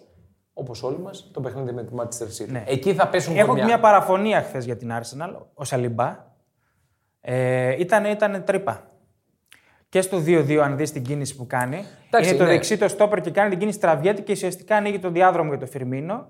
[0.53, 2.49] όπως όλοι μας, το παιχνίδι με τη Manchester City.
[2.49, 2.65] Ναι.
[2.67, 3.65] Εκεί θα πέσουν Έχω και κορμιά.
[3.65, 6.31] μια παραφωνία χθες για την Arsenal, ο Σαλιμπά.
[7.21, 8.87] Ε, ήταν, ήταν τρύπα.
[9.89, 11.85] Και στο 2-2, αν δεις την κίνηση που κάνει.
[12.07, 12.51] Εντάξει, είναι το ναι.
[12.51, 15.67] δεξί το στόπερ και κάνει την κίνηση τραβιέται και ουσιαστικά ανοίγει το διάδρομο για το
[15.67, 16.29] Φιρμίνο.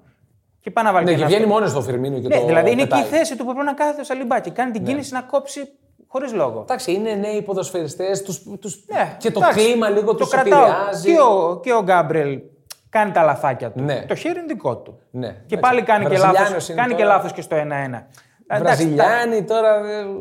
[0.62, 2.46] Και πάει να βάλει Ναι, και και ένα βγαίνει μόνος στο Φιρμίνο και Ναι, το
[2.46, 3.00] δηλαδή είναι πετάει.
[3.00, 5.20] εκεί η θέση του που πρέπει να κάθεται ο Σαλιμπά και κάνει την κίνηση να
[5.20, 5.68] κόψει
[6.06, 6.60] χωρίς λόγο.
[6.60, 8.84] Εντάξει, είναι νέοι ποδοσφαιριστές τους, τους...
[8.92, 10.62] Ναι, και το εντάξει, κλίμα λίγο το τους κρατάω.
[10.62, 11.12] επηρεάζει.
[11.12, 12.40] Και ο, και ο Γκάμπρελ
[12.88, 13.82] κάνει τα λαθάκια του.
[13.82, 14.04] Ναι.
[14.08, 14.98] Το χέρι είναι δικό του.
[15.10, 15.58] Ναι, Και εντάξει.
[15.60, 17.14] πάλι κάνει και Βραζιλιάνος λάθος, είναι κάνει και τώρα.
[17.14, 17.60] λάθος και στο 1-1.
[17.60, 18.06] Εντάξει,
[18.48, 19.74] τα- Βραζιλιάνοι τώρα.
[19.76, 20.18] ε, Τέλος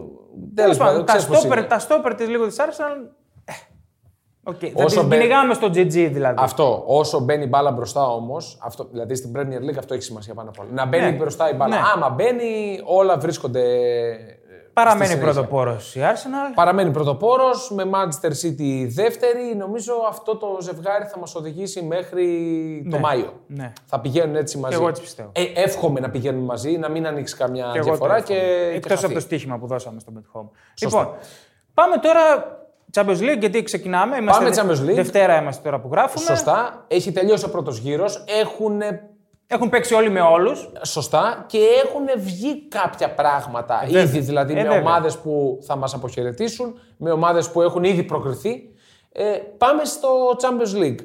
[0.56, 1.68] Τέλος πάντων, πάντων, τα ξέρεις πώς στόπερ, είναι.
[1.68, 3.10] τα στόπερ της λίγο της Arsenal, ε,
[4.44, 4.70] Okay.
[4.76, 6.36] Θα τις κυνηγάμε στο GG δηλαδή.
[6.38, 6.84] Αυτό.
[6.86, 8.58] Όσο μπαίνει η μπάλα μπροστά όμως,
[8.92, 10.70] δηλαδή στην Premier League αυτό έχει σημασία πάνω απ' όλα.
[10.72, 11.18] Να μπαίνει Ναι.
[11.18, 11.76] μπροστά η μπάλα.
[11.76, 11.82] Ναι.
[11.96, 13.64] Άμα μπαίνει, όλα βρίσκονται.
[14.74, 15.34] Παραμένει στη συνέχεια.
[15.34, 16.52] πρωτοπόρος η Arsenal.
[16.56, 19.56] Παραμένει πρωτοπόρος με Manchester City δεύτερη.
[19.58, 22.26] Νομίζω αυτό το ζευγάρι θα μας οδηγήσει μέχρι
[22.90, 23.02] το Ναι.
[23.02, 23.34] Μάιο.
[23.48, 23.74] Ναι.
[23.86, 24.76] Θα πηγαίνουν έτσι μαζί.
[24.76, 25.30] εγώ έτσι πιστεύω.
[25.34, 28.34] Ε, εύχομαι να πηγαίνουν μαζί, να μην ανοίξει καμιά Και εγώ διαφορά το και.
[28.34, 28.70] εύχομαι.
[28.70, 29.14] και Εκτός από χαθεί.
[29.14, 30.50] το στοίχημα που δώσαμε στο Bet Home.
[30.76, 31.00] Σωστά.
[31.00, 31.16] Λοιπόν,
[31.74, 32.22] πάμε τώρα
[32.94, 34.18] Champions League γιατί ξεκινάμε.
[34.18, 34.96] Είμαστε Πάμε Champions League.
[34.96, 36.26] Δευτέρα είμαστε τώρα που γράφουμε.
[36.26, 36.86] Σωστά.
[36.88, 38.24] Έχει τελειώσει ο πρώτος γύρος.
[38.42, 38.82] Έχουν
[39.48, 40.70] Έχουν παίξει όλοι με όλους.
[40.86, 44.02] Σωστά και έχουν βγει κάποια πράγματα βέβαια.
[44.02, 44.80] ήδη, δηλαδή Ε, με βέβαια.
[44.80, 48.70] ομάδες που θα μας αποχαιρετήσουν, με ομάδες που έχουν ήδη προκριθεί.
[49.12, 49.24] Ε,
[49.58, 50.10] πάμε στο
[50.42, 51.00] Champions League.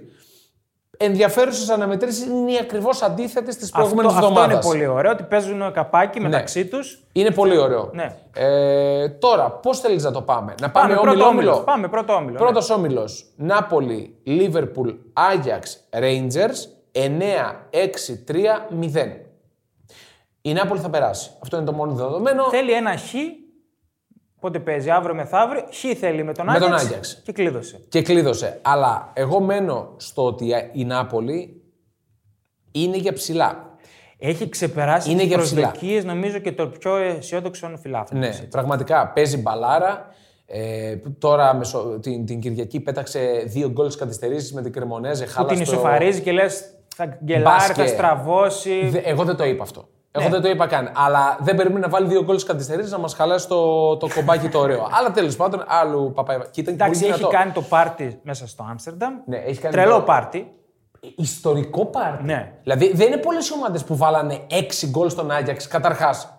[0.99, 4.67] Ενδιαφέρουσες αναμετρήσεις είναι οι ακριβώς αντίθετες της Αυτό, προηγούμενης αυτό είναι εβδομάδας.
[4.67, 7.03] πολύ ωραίο ότι παίζουν καπάκι μεταξύ τους.
[7.12, 7.91] Είναι πολύ ωραίο.
[7.93, 8.17] Ναι.
[8.35, 11.50] Ε, τώρα, πώς θέλεις να το πάμε; Να πάμε, Πάμε πρώτο όμιλο-όμιλο.
[11.50, 11.65] όμιλο.
[11.65, 12.33] Πάμε πρώτο όμιλο.
[12.33, 12.38] ναι.
[12.38, 13.26] Πρώτος όμιλος.
[13.37, 19.26] Νάπολη, Λίβερπουλ, Άγιαξ, Rangers, 9-6-3-0.
[20.43, 21.31] Η Νάπολη θα περάσει.
[21.43, 22.45] Αυτό είναι το μόνο δεδομένο.
[22.50, 23.15] Θέλει ένα χ.
[24.47, 25.62] Πότε παίζει, αύριο μεθαύριο.
[25.73, 26.85] Χ θέλει με τον Με τον Άγιαξ.
[26.85, 27.21] Άγιαξ.
[27.25, 27.81] Και κλείδωσε.
[27.88, 28.59] Και κλείδωσε.
[28.62, 31.62] Αλλά εγώ μένω στο ότι η Νάπολη
[32.73, 33.75] είναι για ψηλά.
[34.19, 35.61] Έχει ξεπεράσει Είναι τις για ψηλά.
[35.61, 38.21] προσδοκίες, νομίζω, και το πιο αισιόδοξο φιλάθλος.
[38.21, 40.07] Ναι, πραγματικά παίζει μπαλάρα.
[40.47, 45.25] Ε, τώρα μεσο- την, την Κυριακή πέταξε δύο γκολ καθυστερήσεις με την Κρεμονέζε.
[45.25, 46.65] Που Χάλασε την το- ισοφαρίζει και λες
[46.97, 47.76] θα γκελάρει, Μπάσκετ.
[47.76, 48.88] θα στραβώσει.
[48.88, 49.88] Δε- Εγώ δεν το είπα αυτό.
[50.18, 50.28] Εγώ Ναι.
[50.35, 50.90] δεν το είπα καν.
[50.96, 54.58] Αλλά δεν περίμενε να βάλει δύο γκολ καθυστερήσει να μας χαλάσει το, το κομπάκι το
[54.58, 54.88] ωραίο.
[54.90, 56.38] Αλλά τέλος πάντων, άλλου παπάει.
[56.50, 57.37] Και ήταν Εντάξει, πολύ έχει δυνατό.
[57.38, 59.14] κάνει το πάρτι μέσα στο Άμστερνταμ.
[59.26, 60.50] Ναι, έχει κάνει Τρελό το- πάρτι.
[61.16, 62.25] Ιστορικό πάρτι.
[62.25, 62.52] Ναι.
[62.62, 66.30] Δηλαδή δεν είναι πολλές ομάδες που βάλανε έξι γκολ στον Άγιαξ καταρχάς.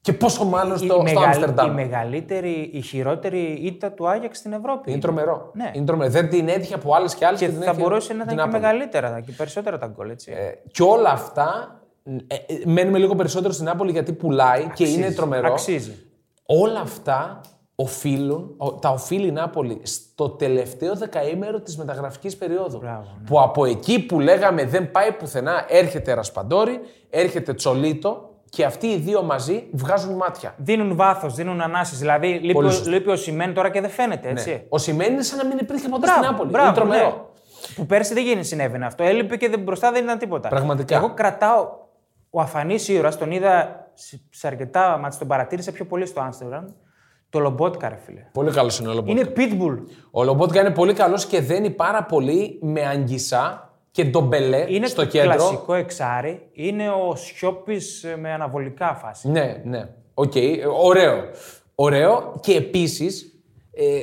[0.00, 1.70] Και πόσο μάλλον στο, η, στο μεγαλ- Άμστερνταμ.
[1.70, 4.90] η μεγαλύτερη, η χειρότερη ήττα του Άγιαξ στην Ευρώπη.
[4.90, 5.50] Είναι τρομερό.
[5.54, 5.70] Ναι.
[5.74, 6.10] Είναι τρομερό.
[6.10, 7.40] Δεν την έτυχε από άλλες και άλλες.
[7.40, 10.32] Και θα μπορούσε να ήταν και μεγαλύτερα και περισσότερα τα γκολ, έτσι.
[10.32, 11.80] Ε, και όλα αυτά.
[12.26, 15.46] Ε, ε, μένουμε λίγο περισσότερο στην Νάπολη γιατί πουλάει και είναι τρομερό.
[15.52, 15.94] Αξίζει.
[16.46, 17.40] Όλα αυτά
[17.74, 22.78] οφείλουν, ο- τα οφείλει η Νάπολη στο τελευταίο δεκαήμερο της μεταγραφικής περίοδου.
[22.78, 23.26] Μπράβο, ναι.
[23.26, 28.96] Που από εκεί που λέγαμε δεν πάει πουθενά, έρχεται Ρασπαντόρη, έρχεται Τσολίτο και αυτοί οι
[28.96, 30.54] δύο μαζί βγάζουν μάτια.
[30.56, 31.96] Δίνουν βάθος, δίνουν ανάσει.
[31.96, 32.90] Δηλαδή λείπει, Πολύ ο- σωστά.
[32.90, 34.50] λείπει ο Σιμέν τώρα και δεν φαίνεται, έτσι.
[34.50, 34.62] Ναι.
[34.68, 36.50] Ο Σιμένη είναι σαν να μην υπήρχε ποτέ Μπράβο, στην Νάπολη.
[36.50, 37.06] μπράβο, είναι τρομερό.
[37.06, 37.74] ναι.
[37.76, 39.02] Που πέρσι δεν γίνει, συνέβαινε αυτό.
[39.04, 40.48] Έλειπε και δεν- μπροστά δεν ήταν τίποτα.
[40.48, 40.96] Πραγματικά.
[40.96, 41.84] Εγώ κρατάω.
[42.36, 46.64] Ο αφανής ήρωας, τον είδα σε- σε αρκετά ματς, τον παρατήρησα πιο πολύ στο Άμστερνταμ.
[47.30, 48.20] Το Λομπότκα, ρε φίλε.
[48.32, 49.20] Πολύ καλός είναι ο Λομπότκα.
[49.20, 49.78] Είναι pitbull.
[50.10, 55.02] Ο Λομπότκα είναι πολύ καλός και δένει πάρα πολύ με Ανγκισά και Εντομπελέ Είναι στο
[55.02, 55.30] το κέντρο.
[55.34, 56.48] κλασικό εξάρι.
[56.52, 59.28] Είναι ο Σιώπης με αναβολικά φάση.
[59.30, 59.88] Ναι, ναι.
[60.14, 61.24] Οκ, ε, ωραίο.
[61.74, 63.40] Ωραίο και επίσης
[63.72, 64.00] ε,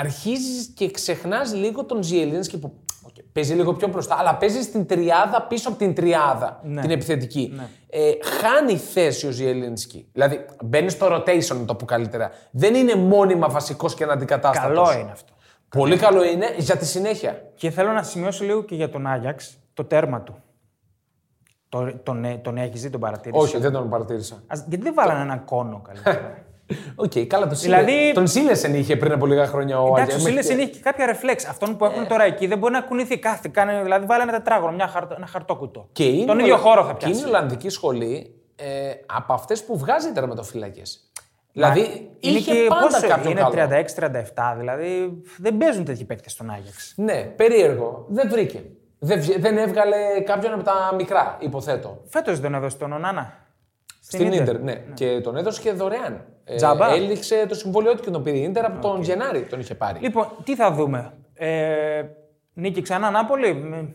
[0.00, 2.89] αρχίζεις και ξεχνάς λίγο τον Ζιελίνσκι που οκ,
[3.32, 6.80] παίζει λίγο πιο μπροστά, αλλά παίζει στην τριάδα πίσω από την τριάδα, Ναι.
[6.80, 7.60] την επιθετική.
[7.90, 10.08] Ε, χάνει θέση ο Ζιελίνσκι.
[10.12, 12.30] Δηλαδή μπαίνεις στο rotation, να το πω καλύτερα.
[12.50, 14.68] Δεν είναι μόνιμα βασικός και αναντικατάστατος.
[14.74, 15.32] Καλό είναι αυτό.
[15.68, 17.42] Πολύ καλό είναι για τη συνέχεια.
[17.54, 20.34] Και θέλω να σημειώσω λίγο και για τον Άγιαξ το τέρμα του.
[21.68, 24.42] Το, τον, ε- τον έχεις δει, τον παρατήρησες; Όχι, δεν τον παρατήρησα.
[24.46, 26.34] Ας- γιατί δεν βάλανε έναν κώνο καλύτερα.
[26.94, 30.02] Οκ, καλά το Δηλαδή- Σίλε- Τον Σίλεσεν είχε πριν από λίγα χρόνια ο Εντάξει, ο
[30.02, 30.18] Άγιαξ.
[30.18, 31.44] Σίλε Μέχρι- έχει και κάποια ρεφλέξ.
[31.46, 31.88] Αυτόν που Ε.
[31.88, 33.48] έχουν τώρα εκεί δεν μπορεί να κουνηθεί κάθε.
[33.52, 35.88] Κι αν, δηλαδή, βάλεις ένα τετράγωνο, μια χαρτο, ένα χαρτόκουτο.
[35.92, 37.34] Και είναι Τον ο- ίδιο χώρο θα Και είναι η πιάσει.
[37.34, 40.82] Ολλανδική σχολή ε, από αυτές που βγάζει τερματοφύλακες.
[41.52, 43.52] Δηλαδή είναι είχε και πάντα πόσο, κάποιον είναι καλό.
[43.52, 46.92] 36-37, δηλαδή δεν παίζουν τέτοιοι παίκτες στον Άγιαξ.
[46.96, 48.06] Ναι, περίεργο.
[48.08, 48.62] Δεν βρήκε.
[48.98, 52.00] Δεν, βγε- δεν έβγαλε κάποιον από τα μικρά, υποθέτω.
[52.08, 53.32] Φέτος δεν έδωσε τον Ονάνα.
[54.12, 54.40] Στην Ίντερ.
[54.40, 54.84] Ίντερ, ναι.
[54.94, 56.24] Και τον έδωσε και δωρεάν.
[56.44, 56.92] Ε, Τζάμπα.
[56.94, 60.00] έληξε το συμβόλαιό του και τον πήρε η Ίντερ από τον Γενάρη τον είχε πάρει.
[60.00, 61.12] Λοιπόν, τι θα δούμε.
[61.34, 62.02] Ε,
[62.52, 63.54] νίκη ξανά Νάπολη.
[63.54, 63.94] Με-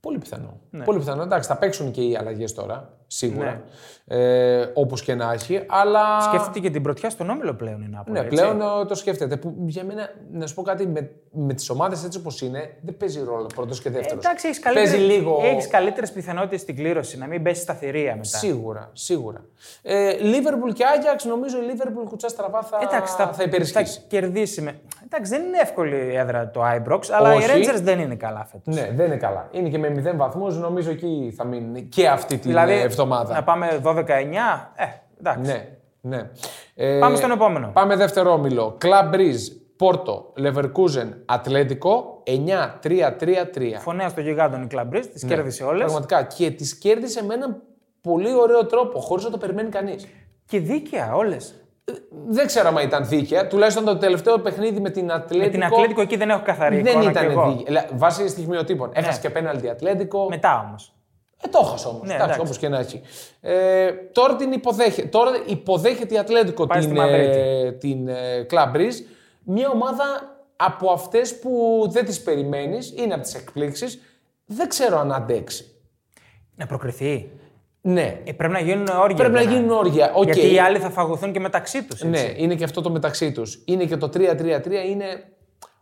[0.00, 0.60] Πολύ πιθανό.
[0.70, 0.84] Ναι.
[0.84, 1.22] Πολύ πιθανό.
[1.22, 3.62] Εντάξει, θα παίξουν και οι αλλαγές τώρα, σίγουρα.
[4.08, 5.62] Ε, Όπως και να έχει.
[5.68, 6.20] Αλλά.
[6.20, 8.18] Σκέφτεται και την πρωτιά στον όμιλο πλέον η Νάπολη.
[8.18, 8.36] Ναι, έτσι.
[8.42, 9.36] πλέον ε, το σκέφτεται.
[9.36, 12.96] Που για μένα, να σου πω κάτι, με, με τις ομάδες έτσι όπως είναι, δεν
[12.96, 14.24] παίζει ρόλο πρώτος και Ε, δεύτερος.
[14.24, 15.40] εντάξει, έχεις Παίζει καλύτερε λίγο.
[15.44, 18.38] έχεις καλύτερες πιθανότητες στην κλήρωση, να μην πέσεις στα θηρία μετά.
[18.38, 19.44] Σίγουρα, σίγουρα.
[19.82, 23.98] Ε, Λίβερπουλ και Άγιαξ, νομίζω η Λίβερπουλ κουτσά στραβά θα, Εντάξει, θα, θα υπερισχύσει.
[23.98, 24.60] θα κερδίσει.
[24.62, 24.80] Με...
[25.04, 27.44] Εντάξει, δεν είναι εύκολη η έδρα το Ibrox, αλλά Όχι.
[27.60, 28.74] οι Rangers δεν είναι καλά φέτος.
[28.74, 29.48] Ναι, δεν είναι καλά.
[29.52, 33.34] Είναι και με 0 βαθμούς, νομίζω εκεί θα μείνουν και αυτή την Δηλαδή, ε, εβδομάδα.
[33.34, 33.98] να πάμε 12-9,
[34.74, 34.84] ε,
[35.20, 35.50] εντάξει.
[35.50, 35.68] Ναι,
[36.00, 36.30] ναι.
[36.74, 37.70] Ε, Πάμε στον επόμενο.
[37.72, 38.76] Πάμε δεύτερο όμιλο.
[38.84, 43.78] Club Breeze, Πόρτο, Leverkusen, Ατλέτικο, 9-3-3-3.
[43.80, 45.80] Φωνέα στο γιγάντον η Club Breeze, τις Ναι, κέρδισε όλες.
[45.80, 46.22] Πραγματικά.
[46.22, 47.62] Και τις κέρδισε με έναν
[48.00, 50.06] πολύ ωραίο τρόπο, χωρίς να το περιμένει κανείς.
[50.46, 51.54] Και δίκαια όλες.
[52.28, 53.46] Δεν ξέρω αν ήταν δίκαια.
[53.46, 55.44] Τουλάχιστον το τελευταίο παιχνίδι με την Ατλέτικο.
[55.44, 57.50] Με την Ατλέτικο εκεί δεν έχω καθαρή δεν εικόνα ήταν κι εγώ.
[57.56, 57.72] δίκαια.
[57.72, 58.90] Λα- Βάσει στιγμιοτύπων.
[58.92, 60.26] Έχασε και πέναλτι Ατλέτικο.
[60.28, 60.94] Μετά όμως.
[61.44, 62.00] Ε, το έχασε όμως.
[62.02, 62.40] Ναι, εντάξει, εντάξει.
[62.40, 63.00] όπως και να έχει.
[63.40, 65.08] Ε, τώρα την υποδέχεται.
[65.08, 67.78] Τώρα υποδέχεται η Ατλέτικο Πάει την, στη ε, Μαδρίτη.
[67.78, 68.94] την ε, Club Brugge.
[69.44, 70.04] Μια ομάδα
[70.56, 74.00] από αυτές που δεν τις περιμένεις, είναι από τις εκπλήξεις.
[74.46, 75.70] Δεν ξέρω αν αντέξει.
[76.54, 77.30] Να προκριθεί.
[77.80, 79.16] Ναι, Ε, πρέπει να γίνουν όργια.
[79.16, 80.12] πρέπει να για γίνουν όργια.
[80.14, 80.24] Οκ.
[80.24, 82.02] Γιατί οι άλλοι θα φαγωθούν και μεταξύ τους.
[82.02, 83.62] Ναι, είναι και αυτό το μεταξύ τους.
[83.66, 84.86] Είναι και το 3-3-3.
[84.88, 85.24] Είναι.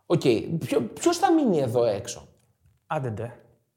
[0.07, 0.23] Οκ.
[0.95, 2.29] Ποιος θα μείνει εδώ έξω;
[2.87, 3.33] Άντε ντε.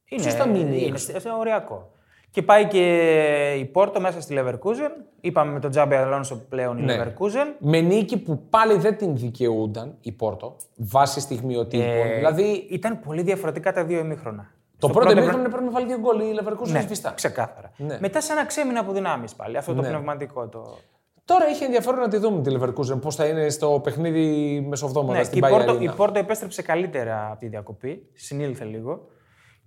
[0.10, 1.92] Είναι, Ποιος θα μείνει είναι, έξω; είναι οριακό.
[2.32, 4.92] Και πάει και η Πόρτο μέσα στη Leverkusen.
[5.22, 7.04] Είπαμε με τον Τζάμπι Αλόνσο πλέον η Ναι.
[7.04, 7.56] Leverkusen.
[7.60, 11.88] Με νίκη που πάλι δεν την δικαιούνταν η Πόρτο, βάσει στιγμιοτύπων.
[11.88, 14.52] Ε, δηλαδή, Ήταν πολύ διαφορετικά τα δύο ημίχρονα.
[14.80, 17.12] το Στο πρώτο έπρεπε- ημίχρονο πρέπει να βάλει δύο γκολ η Leverkusen Ναι, σβηστά.
[17.12, 17.72] ξεκάθαρα.
[17.78, 17.98] Ναι.
[18.02, 19.58] Μετά σε ένα ξέμεινε από δυνάμεις πάλι.
[19.58, 19.88] Αυτό το Ναι.
[19.88, 20.48] πνευματικό.
[20.48, 20.78] Το...
[21.26, 24.26] Τώρα έχει ενδιαφέρον να τη δούμε τη Leverkusen, πώς θα είναι στο παιχνίδι
[24.70, 25.82] μεσοβδόμαδα Ναι, και στην η Bay Πόρτο, Arena.
[25.82, 28.08] η Πόρτο επέστρεψε καλύτερα από τη διακοπή.
[28.14, 29.08] Συνήλθε λίγο.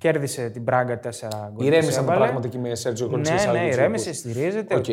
[0.00, 1.08] Κέρδισε την Μπράγκα 4
[1.52, 1.66] γκολ.
[1.66, 2.18] Ηρέμησαν της τα έβαλε.
[2.18, 3.32] πράγματα εκεί με Σέρτζιο Κονσεϊσάο.
[3.32, 4.74] Ναι, ναι, ηρέμησε, στηρίζεται.
[4.74, 4.78] Ok.
[4.78, 4.88] Ok.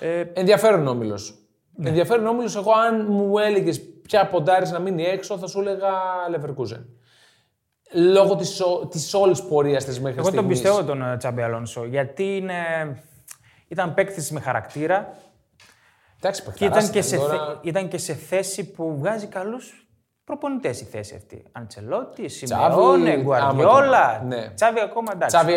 [0.00, 1.34] Ε, Ενδιαφέρον όμιλος.
[1.74, 1.88] Ναι.
[1.88, 2.56] Ενδιαφέρον όμιλος.
[2.56, 5.90] Εγώ, αν μου έλεγες ποια ποντάρεις να μείνει έξω, θα σου έλεγα
[6.34, 6.84] Leverkusen.
[7.92, 10.60] Λόγω της της όλης πορείας της μέχρι Εγώ τον στιγμής.
[10.60, 12.54] πιστεύω τον ε, Τσάμπι Αλόνσο γιατί είναι...
[13.68, 15.16] ήταν παίκτης με χαρακτήρα
[16.20, 17.46] Εντάξει, και ήταν παιχταράς και, σε, τώρα.
[17.46, 19.87] θε- ήταν και σε θέση που βγάζει καλούς
[20.28, 21.42] προπονητές η θέση αυτή.
[21.52, 24.18] Αντσελότι, Τσάβι, Σιμεώνε, άμα Γκουαρδιόλα.
[24.20, 24.50] το- ναι.
[24.54, 25.36] Τσάβι ακόμα εντάξει.
[25.36, 25.54] Τσάβι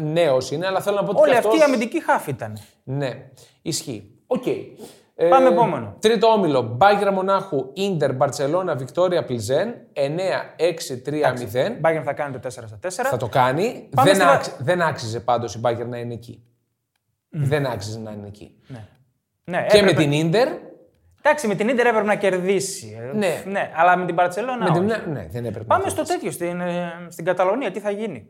[0.00, 1.20] νέος είναι, αλλά θέλω να πω ότι.
[1.20, 2.56] Όλοι και αυτοί οι αυτός- αμυντικοί χαφ ήταν.
[2.84, 3.10] Ναι,
[3.62, 4.10] ισχύει.
[4.26, 4.46] Οκ.
[4.46, 5.96] Ε, Πάμε επόμενο.
[6.00, 6.62] Τρίτο όμιλο.
[6.62, 9.74] Μπάγερν Μονάχου, Ίντερ, Μπαρσελόνα, Βικτόρια Πλζεν.
[9.92, 11.76] 9-6-3-0.
[11.80, 13.08] Μπάγερν θα κάνει το 4 στα 4.
[13.10, 13.88] Θα το κάνει.
[13.94, 16.42] Πάμε Δεν, στη Βα- άξι- δεν άξιζε πάντως η Μπάγερν να είναι εκεί.
[17.28, 18.56] Δεν άξιζε να είναι εκεί.
[18.66, 18.84] Ναι.
[19.44, 20.48] Ναι, Και έπρεπε- με την Ίντερ.
[21.22, 22.98] Εντάξει, με την Ίντερ έπρεπε να κερδίσει.
[23.12, 23.16] ε.
[23.16, 23.42] Ναι.
[23.46, 23.70] ναι.
[23.76, 24.72] Αλλά με την Μπαρσελόνα.
[24.72, 24.90] Με την...
[24.90, 25.08] όχι.
[25.10, 25.64] Ναι, δεν έπρεπε.
[25.64, 28.28] Πάμε να στο τέτοιο, στην, ε, στην Καταλωνία, τι θα γίνει.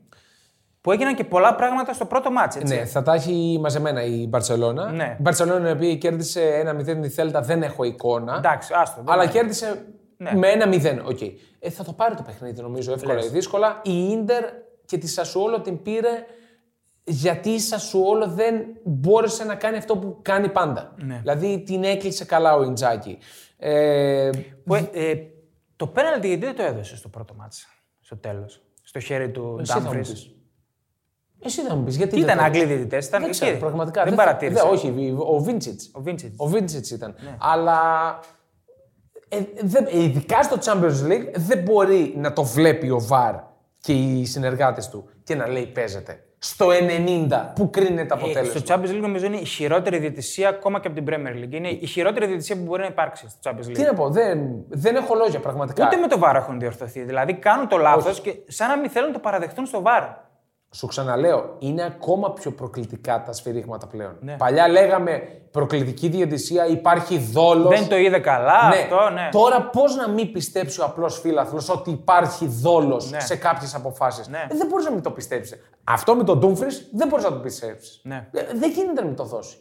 [0.81, 2.75] Που έγιναν και πολλά πράγματα στο πρώτο ματς, έτσι.
[2.75, 4.91] Ναι, θα τα έχει μαζεμένα η Μπαρσελόνα.
[4.91, 5.17] Ναι.
[5.19, 8.35] Η Μπαρσελόνα η οποία κέρδισε 1-0 τη Θέλτα, δεν έχω εικόνα.
[8.37, 9.03] Εντάξει, άστο.
[9.03, 9.33] δεν Αλλά είναι.
[9.33, 9.85] κέρδισε
[10.17, 10.31] Ναι.
[10.35, 11.05] με ένα 0.
[11.09, 11.21] Οκ.
[11.59, 13.81] Ε, θα το πάρει το παιχνίδι νομίζω εύκολα ή δύσκολα.
[13.85, 14.45] Η Ίντερ
[14.87, 16.09] και τη Σασουόλο την πήρε
[17.11, 20.95] γιατί η Σασουόλο δεν μπόρεσε να κάνει αυτό που κάνει πάντα.
[21.05, 21.19] Ναι.
[21.23, 23.19] Δηλαδή την έκλεισε καλά ο Ιντζάκη.
[23.57, 24.31] Ε,
[24.65, 25.15] Που, ε, ε,
[25.77, 27.67] το πέναλτι γιατί δεν το έδωσε στο πρώτο μάτς,
[28.01, 28.63] στο τέλος.
[28.83, 30.11] Στο χέρι του εσύ θα μου Ντάμφρις.
[30.13, 30.35] πεις.
[31.43, 32.11] Εσύ θα μου πεις γιατί.
[32.11, 33.21] Τι δεν ήταν, το- Άγγλοι διαιτητές ήταν.
[33.21, 33.39] Δεν εκεί.
[33.41, 34.03] ξέρω, πραγματικά.
[34.05, 34.63] Δεν θα- παρατήρησα.
[34.63, 35.91] δεν- όχι, ο Βίντσιτς.
[35.93, 36.35] Ο Βίντσιτς.
[36.39, 37.15] Ο Βίντσιτς ήταν.
[37.23, 37.37] Ναι.
[37.41, 37.79] Αλλά
[39.29, 43.35] ε, δεν- ειδικά στο Champions League δεν μπορεί να το βλέπει ο Βαρ
[43.81, 46.25] και οι συνεργάτες του και να λέει παίζεται.
[46.43, 48.61] Στο 90 που κρίνεται το αποτέλεσμα.
[48.61, 51.53] Στο Champions League νομίζω είναι η χειρότερη διαιτησία ακόμα και από την Premier League.
[51.53, 53.75] Είναι η χειρότερη διαιτησία που μπορεί να υπάρξει στο Champions League.
[53.75, 55.87] Τι να πω, δεν, δεν έχω λόγια πραγματικά.
[55.87, 57.03] Ούτε με το VAR έχουν διορθωθεί.
[57.03, 60.09] Δηλαδή κάνουν το λάθος και σαν να μην θέλουν να το παραδεχτούν στο VAR.
[60.75, 64.17] Σου ξαναλέω, είναι ακόμα πιο προκλητικά τα σφυρίγματα πλέον.
[64.21, 64.37] Ναι.
[64.37, 67.79] Παλιά λέγαμε προκλητική διαιτησία, υπάρχει δόλος.
[67.79, 68.77] Δεν το είδε καλά Ναι.
[68.77, 69.29] αυτό, ναι.
[69.33, 73.21] Τώρα πώς να μην πιστέψει ο απλός φίλαθλος ότι υπάρχει δόλος Ναι.
[73.21, 74.47] σε κάποιες αποφάσεις; Ναι.
[74.51, 75.61] δεν μπορείς να μην το πιστέψεις.
[75.85, 78.01] Αυτό με τον Ντούμφρι δεν μπορείς να το πιστέψεις.
[78.05, 78.29] Ναι.
[78.33, 79.57] Δεν γίνεται να μην το δώσει.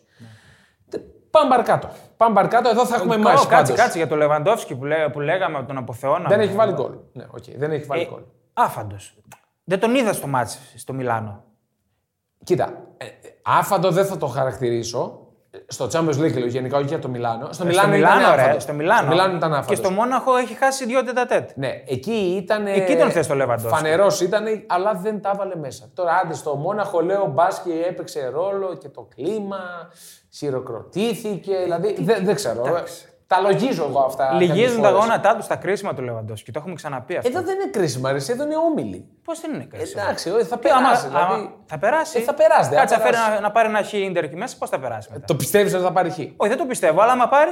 [0.90, 1.90] Τε- Πάμε παρακάτω.
[2.18, 2.70] Πάμε παρακάτω.
[2.70, 3.46] Εδώ θα έχουμε Ω, εμά.
[3.50, 6.28] Κάτσε, κάτσε για το Λεβαντόφσκι που, λέ, που λέγαμε ότι τον αποθεώναμε.
[6.28, 6.92] Δεν έχει βάλει γκολ.
[7.14, 8.22] Ναι, οκ, δεν έχει Ε, βάλει γκολ.
[8.54, 9.18] Άφαντος.
[9.70, 11.44] Δεν τον είδα στο ματς στο Μιλάνο.
[12.44, 13.10] Κοίτα, ε, ε,
[13.44, 15.20] άφαντος δεν θα το χαρακτηρίσω.
[15.68, 17.44] Στο Champions League λέω γενικά, όχι για το Μιλάνο.
[17.46, 18.42] Στο στο Μιλάνο, Μιλάνο, ήταν ρε.
[18.42, 18.64] άφαντος.
[18.64, 19.00] Στο Μιλάνο.
[19.00, 19.78] Στο Μιλάνο ήταν Και άφαντος.
[19.78, 21.50] στο Μόναχο έχει χάσει δύο τετατέτ.
[21.56, 22.68] Ναι, εκεί ήταν.
[22.68, 23.68] Εκεί τον θες το Lewandowski.
[23.70, 25.90] Φανερός ήταν, αλλά δεν τα έβαλε μέσα.
[25.94, 29.92] Τώρα άντε στο Μόναχο λέω μπας και έπαιξε ρόλο και το κλίμα,
[30.30, 31.56] χειροκροτήθηκε.
[31.64, 32.64] Δηλαδή δεν, δεν ξέρω.
[33.30, 34.32] Τα λογίζω εγώ αυτά.
[34.34, 35.00] Λυγίζουν κάποιες τα φορές.
[35.06, 36.52] γόνατά τους στα κρίσιμα του Λεβαντόφσκι.
[36.52, 37.30] Το έχουμε ξαναπεί αυτό.
[37.30, 39.06] Εδώ δεν είναι κρίσιμα, ρε, εσύ, εδώ είναι όμιλοι.
[39.24, 40.02] Πώς δεν είναι κρίσιμο.
[40.06, 41.06] Εντάξει, όχι, θα Τι, άμα- περάσει.
[41.14, 41.54] άμα- δηλαδή.
[41.66, 42.18] θα περάσει.
[42.20, 43.34] Ε, θα περάσει, δεν Κάτσε θα να, φέρει περάσει.
[43.36, 45.84] να, να πάρει ένα χι ίντερ εκεί μέσα, πώς θα περάσει μετά; Το πιστεύεις ότι
[45.84, 47.52] θα πάρει χ; Όχι, δεν το πιστεύω, αλλά άμα πάρει.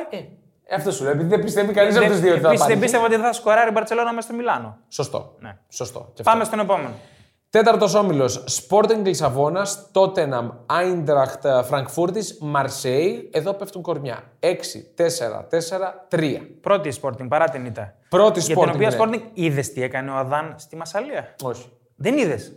[0.69, 2.65] Ε, αυτό σου λέω, επειδή δεν πιστεύει κανείς από δεν- τους δύο ότι θα επίσης
[2.65, 2.73] πάρει.
[2.79, 2.91] δεν χ.
[2.91, 4.77] πίστευα ότι θα σκοράρει η Μπαρσελόνα μέσα στο Μιλάνο.
[4.87, 5.35] Σωστό.
[5.39, 5.57] Ναι.
[5.69, 5.99] Σωστό.
[5.99, 6.23] Και αυτό.
[6.23, 6.89] Πάμε στον επόμενο.
[7.49, 8.43] Τέταρτος όμιλος.
[8.47, 12.13] Sporting Λισαβόνας, Tottenham, Eintracht Frankfurt,
[12.53, 13.23] Marseille.
[13.31, 14.23] Εδώ πέφτουν κορμιά.
[14.39, 16.39] 6, 4, 4, 3.
[16.61, 17.93] Πρώτη Sporting παρά την ήττα.
[18.09, 18.61] Πρώτη Για Sporting.
[18.61, 18.97] την οποία ναι.
[18.99, 21.69] Sporting είδες τι έκανε ο Αδάν στη Μασαλία; Όχι.
[21.95, 22.53] Δεν είδες;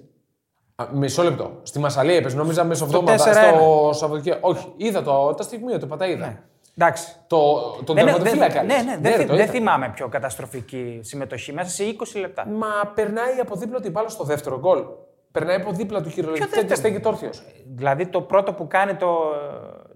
[0.76, 1.59] Α, Μισό λεπτό.
[1.62, 3.24] Στη Μασαλία έπαιζε, νόμιζα μεσοβδόμαδα.
[3.24, 3.55] 4-1.
[3.55, 4.48] Στο Σαββατοκύριακο.
[4.48, 6.26] Όχι, είδα το, τα στιγμιότυπα, τα είδα.
[6.26, 6.40] Ναι.
[6.85, 7.14] Εντάξει.
[7.27, 8.62] Το, τον Δεν, δεν, τερματοφύλακα.
[8.62, 8.85] ναι, λες.
[8.85, 9.53] ναι, δεν, ρε, θυ- το δεν είδα.
[9.53, 12.47] θυμάμαι πιο καταστροφική συμμετοχή μέσα σε 20 λεπτά.
[12.47, 14.83] Μα περνάει από δίπλα την μπάλα στο δεύτερο γκολ.
[15.33, 17.31] Περνάει από δίπλα του χειρολογικά και δεύτερο; στέκει όρθιο.
[17.66, 19.19] Δηλαδή το πρώτο που κάνει το,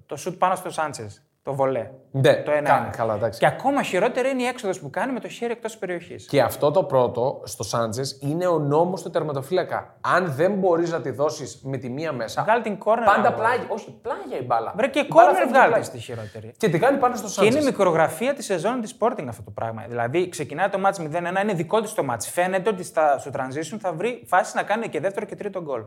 [0.06, 1.22] το σουτ πάνω στο Σάντσες.
[1.44, 1.90] Το βολέ.
[2.10, 2.90] Ναι, Το ένα κα- είναι.
[2.96, 3.38] καλά, εντάξει.
[3.38, 6.26] Και ακόμα χειρότερο είναι η έξοδος που κάνει με το χέρι εκτός περιοχής.
[6.26, 9.96] Και αυτό το πρώτο στο Σάντζες είναι ο νόμος του τερματοφύλακα.
[10.00, 12.42] Αν δεν μπορείς να τη δώσεις με τη μία μέσα.
[12.42, 13.04] Βγάλει την κόρνερ.
[13.06, 13.34] Πάντα αγόρι.
[13.34, 13.66] πλάγια.
[13.68, 14.72] Όχι, πλάγια η μπάλα.
[14.76, 15.86] Βρε και Η μπάλα κόρνερ φεύγει βγάλει πλάγια.
[15.88, 16.54] στη χειρότερη.
[16.56, 17.50] Και την κάνει πάνω στο Και Σάντζε.
[17.50, 19.84] είναι η μικρογραφία της σεζόν της Sporting αυτό το πράγμα.
[19.88, 22.28] Δηλαδή, ξεκινάει το μάτς 0-1, είναι δικό της το μάτς.
[22.30, 25.82] Φαίνεται ότι στα, στο transition θα βρει φάση να κάνει και δεύτερο και τρίτο γκολ.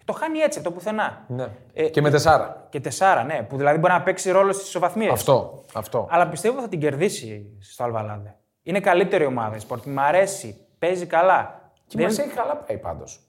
[0.00, 1.24] Και το χάνει έτσι από το πουθενά.
[1.28, 1.48] Ναι.
[1.72, 2.66] Ε, και με τεσσάρα.
[2.68, 5.12] Και τεσσάρα, ναι, που δηλαδή μπορεί να παίξει ρόλο στις ισοβαθμίες.
[5.12, 5.64] Αυτό.
[5.74, 6.06] αυτό.
[6.10, 8.34] Αλλά πιστεύω θα την κερδίσει στο Αλβαλάδε.
[8.62, 9.84] Είναι καλύτερη ομάδα η Sporting.
[9.86, 10.66] Μ' αρέσει.
[10.78, 11.60] Παίζει καλά.
[11.74, 13.20] Και η Δεν- Μαρσέιγ καλά πάει πάντως.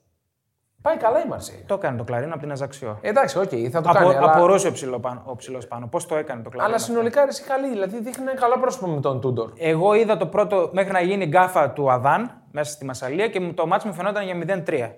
[0.82, 1.64] Πάει καλά η Μαρσέιγ.
[1.66, 2.98] Το έκανε το κλαρίνο από την Αζαξιό.
[3.00, 4.14] Εντάξει, οκ, θα το Απο, κάνει.
[4.14, 4.32] αλλά...
[4.32, 5.22] Απορούσε ο ψηλός πάνω.
[5.24, 5.86] Ο ψηλός πάνω.
[5.86, 6.74] Πώς το έκανε το κλαρίνο.
[6.74, 7.68] Αλλά συνολικά είναι καλή.
[7.68, 9.52] Δηλαδή δείχνει ένα καλό πρόσωπο με τον Τούντορ.
[9.56, 13.54] Εγώ είδα το πρώτο μέχρι να γίνει γκάφα του Αδάν μέσα στη Μασαλία και μου-
[13.54, 14.90] το ματς μου φαινόταν για 0-3.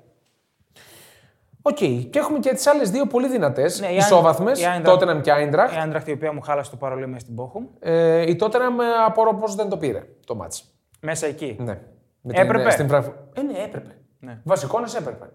[1.67, 1.77] Οκ.
[1.77, 3.81] Και έχουμε και τις άλλες δύο πολύ δυνατές.
[3.81, 4.59] Ναι, η Ισόβαθμες.
[4.59, 5.75] Άιν- η Άιντραχτ- Τότεναμ και Άιντραχτ.
[5.75, 7.65] Η Άιντραχτ, η οποία μου χάλασε το παρολί μέσα στην Μπόχουμ.
[7.81, 10.65] Ε, η Τότεναμ ε, απορώ πώς δεν το πήρε το ματς.
[11.01, 11.57] Μέσα εκεί.
[11.61, 11.79] Ναι.
[12.21, 12.65] Με Έπρεπε.
[12.67, 13.97] ε, στην Φραγκφου- ε, ναι, έπρεπε.
[14.19, 14.41] Ναι.
[14.45, 15.27] Βασικά ναι έπρεπε.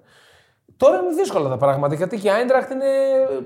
[0.78, 2.86] Τώρα είναι δύσκολα τα πράγματα γιατί και η Άιντραχτ είναι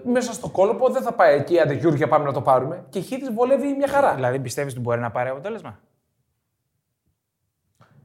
[0.04, 1.60] μέσα στο κόλπο, δεν θα πάει εκεί.
[1.60, 2.86] Άντε γιούργια, πάμε να το πάρουμε.
[2.89, 4.13] Και η Χ της βολεύει μια χαρά.
[4.15, 5.80] Δηλαδή πιστεύεις ότι μπορεί να πάρει αποτέλεσμα;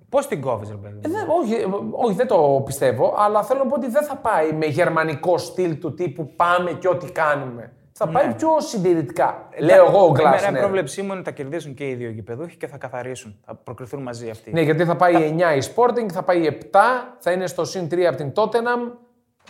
[0.08, 0.98] Πώς την κόβεις, ρε παιδί.
[1.04, 4.16] Ε, δεν- όχι, ε, όχι, δεν το πιστεύω, αλλά θέλω να πω ότι δεν θα
[4.16, 7.72] πάει με γερμανικό στυλ του τύπου πάμε και ό,τι κάνουμε.
[7.92, 9.48] Θα πάει πιο συντηρητικά.
[9.58, 10.60] Λέω εγώ ο Εμένα η Γκλάσνερ.
[10.60, 13.36] πρόβλεψή μου είναι ότι θα κερδίσουν και οι δύο γηπεδούχοι και θα καθαρίσουν.
[13.44, 14.52] Θα προκριθούν μαζί αυτοί.
[14.52, 16.78] Ναι, γιατί θα πάει 9 η Sporting, θα πάει 7,
[17.18, 18.92] θα είναι στο συν 3 από την Tottenham.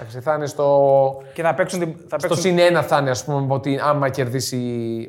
[0.01, 1.79] Εντάξει, θα είναι στο, Και θα παίξουν.
[1.81, 2.37] την- Θα στο παίξουν...
[2.59, 4.57] συν 1 θα είναι, ας πούμε, ότι άμα κερδίσει.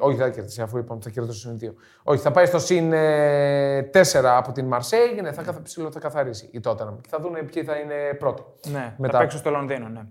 [0.01, 1.73] Όχι, δεν θα κερδίσει, αφού είπαμε θα κερδίσει το συν 2.
[2.03, 5.99] Όχι, θα πάει στο συν 4 από την Marseille και ναι, θα, καθα- ψηλό θα
[5.99, 6.95] καθαρίσει η Tottenham.
[7.01, 8.41] Και θα δουν ποιοι θα είναι πρώτοι.
[8.71, 9.13] Ναι, Μετά.
[9.13, 10.01] θα παίξουν στο Λονδίνο, ναι.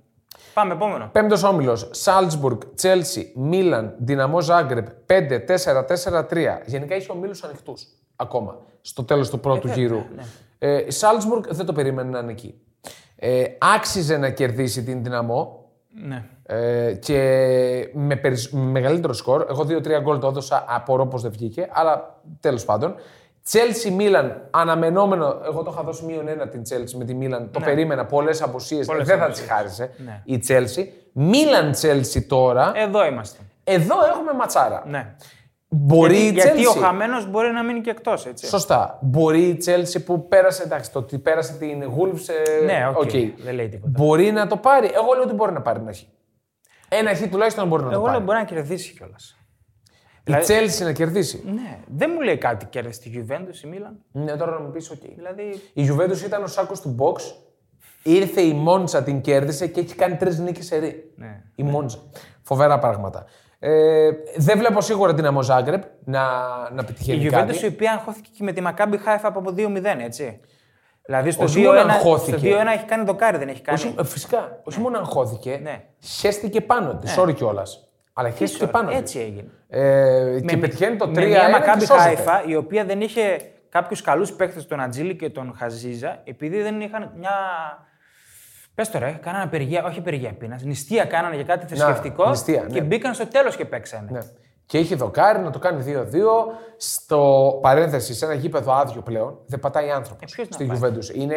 [0.55, 1.09] Πάμε, επόμενο.
[1.12, 1.88] Πέμπτος όμιλος.
[1.93, 6.62] Σάλτσμπουργκ, Τσέλσι, Μίλαν, Δυναμό Ζάγκρεπ 5-4-4-3.
[6.67, 7.87] Γενικά έχει ομίλους ανοιχτούς
[8.17, 9.99] ακόμα στο τέλος του πρώτου γύρου.
[10.59, 12.61] Ε, η Σάλτσμπουργκ δεν το περίμενε να είναι εκεί.
[13.21, 13.45] Ε,
[13.77, 15.65] άξιζε να κερδίσει την Δυναμό
[16.07, 16.25] Ναι.
[16.43, 17.19] ε, και
[17.93, 19.47] με, περισ- με μεγαλύτερο σκορ.
[19.51, 22.95] Εγώ 2-3 γκολ το έδωσα, απορώ πως δεν βγήκε, αλλά τέλος πάντων.
[23.45, 25.41] Τσέλσι Μίλαν, αναμενόμενο.
[25.47, 27.51] Εγώ το είχα δώσει μείον ένα την Τσέλσι με τη Μίλαν.
[27.51, 28.87] Το περίμενα, πολλές απουσίες.
[28.87, 29.47] Πολλές Δεν θα απουσίες.
[29.47, 30.23] τη χαρίσει Ναι.
[30.25, 30.93] η Τσέλσι.
[31.13, 32.73] Μίλαν Τσέλσι τώρα.
[32.75, 33.39] Εδώ είμαστε.
[33.65, 34.83] Εδώ έχουμε ματσάρα.
[34.87, 35.15] Ναι.
[35.71, 38.47] Μπορεί γιατί, η γιατί ο Chelsea- χαμένος μπορεί να μείνει και εκτός, έτσι.
[38.47, 38.99] Σωστά.
[39.03, 42.29] Μπορεί η Τσέλσι που πέρασε, εντάξει, το ότι πέρασε την Wolves.
[42.61, 42.99] ε, Ναι, ok.
[42.99, 43.11] ok.
[43.45, 43.93] Δεν λέει τίποτα.
[43.97, 44.87] Μπορεί να το πάρει.
[44.95, 45.99] Εγώ λέω ότι μπορεί να πάρει ένα χ.
[46.89, 48.25] Ένα χ τουλάχιστον μπορεί να Εγώ το λέω πάρει.
[48.25, 49.33] μπορεί να κερδίσει κιόλας.
[50.25, 51.43] Η Τσέλσι να κερδίσει.
[51.47, 53.99] Ναι, δεν μου λέει κάτι κέρδισε τη Juventus η Μίλαν.
[54.13, 54.99] Ναι, τώρα να μου πεις, οκ.
[55.17, 55.61] Δηλαδή.
[55.73, 57.21] Η Juventus ήταν ο σάκος του μποξ.
[58.03, 61.12] Ήρθε η Μόντσα, την κέρδισε και έχει κάνει τρεις νίκες σερί.
[61.17, 61.43] Ναι.
[61.55, 61.99] Η Μόντσα.
[62.43, 63.25] Φοβερά πράγματα.
[63.61, 66.21] Ε, δεν βλέπω σίγουρα τη Ντιναμό Ζάγκρεμπ να,
[66.73, 67.64] να Η πετυχαίνει Juventus κάτι.
[67.64, 70.40] η οποία αγχώθηκε και με τη Maccabi Haifa από 2-0, έτσι.
[71.05, 72.37] Δηλαδή στο 2-1, Όχι μόνο στο αγχώθηκε.
[72.62, 73.79] 2-1 έχει κάνει δοκάρι, δεν έχει κάνει.
[73.79, 74.61] Όχι, ε, φυσικά.
[74.64, 75.85] Όχι μόνο αγχώθηκε, Ναι.
[76.01, 77.18] χέστηκε πάνω της.
[77.18, 77.88] Sorry κιόλας.
[78.12, 78.99] Αλλά χέστηκε πάνω της.
[78.99, 79.44] Έτσι έγινε.
[79.68, 82.23] Ε, και πετυχαίνει το 3-1 με μια και Maccabi σώζεται.
[82.27, 86.81] Haifa η οποία δεν είχε κάποιους καλούς παίχτε, τον Ατζίλη και τον Χαζίζα, επειδή δεν
[86.81, 87.31] είχαν μια.
[88.79, 90.62] Πες το ρε, κάνανε απεργία, όχι απεργία πείνας.
[90.62, 92.69] Νηστεία κάνανε για κάτι θρησκευτικό νηστεία, ναι.
[92.69, 94.09] και μπήκαν στο τέλος και παίξανε.
[94.11, 94.21] Ναι.
[94.67, 95.95] Και έχει δοκάρι να το κάνει 2-2.
[96.77, 100.33] Στο παρένθεση, σε ένα γήπεδο άδειο πλέον, δεν πατάει άνθρωπος.
[100.33, 101.14] ποιος να στη πάει; Juventus.
[101.14, 101.37] Είναι...